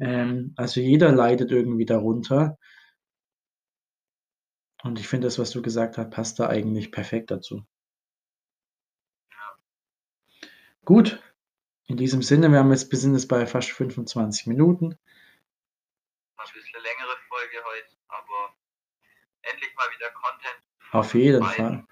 Ähm, 0.00 0.54
also 0.56 0.80
jeder 0.80 1.12
leidet 1.12 1.50
irgendwie 1.50 1.86
darunter. 1.86 2.58
Und 4.82 4.98
ich 4.98 5.08
finde 5.08 5.26
das, 5.26 5.38
was 5.38 5.50
du 5.50 5.62
gesagt 5.62 5.98
hast, 5.98 6.10
passt 6.10 6.40
da 6.40 6.48
eigentlich 6.48 6.90
perfekt 6.90 7.30
dazu. 7.30 7.66
Gut, 10.84 11.22
in 11.86 11.96
diesem 11.96 12.22
Sinne, 12.22 12.50
wir 12.50 12.58
haben 12.58 12.70
jetzt, 12.70 12.90
wir 12.90 12.98
sind 12.98 13.14
jetzt 13.14 13.28
bei 13.28 13.46
fast 13.46 13.70
25 13.70 14.46
Minuten. 14.46 14.98
Ein 16.36 16.46
bisschen 16.54 16.82
längere 16.82 17.16
Folge 17.28 17.56
heute, 17.64 17.96
aber 18.08 18.56
endlich 19.42 19.74
mal 19.74 19.86
wieder 19.94 20.10
Content. 20.12 20.60
Auf 20.92 21.14
jeden 21.14 21.44
Fall. 21.44 21.86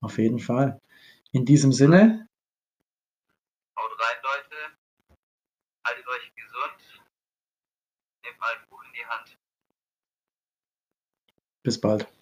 Auf 0.00 0.18
jeden 0.18 0.38
Fall. 0.38 0.80
In 1.32 1.44
diesem 1.44 1.72
Sinne. 1.72 2.28
Haut 3.76 3.90
rein, 3.90 4.16
Leute. 4.22 4.56
Haltet 5.84 6.06
euch 6.06 6.34
gesund. 6.34 7.02
Nehmt 8.24 8.38
mal 8.38 8.54
ein 8.54 8.68
Buch 8.68 8.84
in 8.84 8.92
die 8.92 9.06
Hand. 9.06 9.38
Bis 11.68 11.78
bald. 11.78 12.17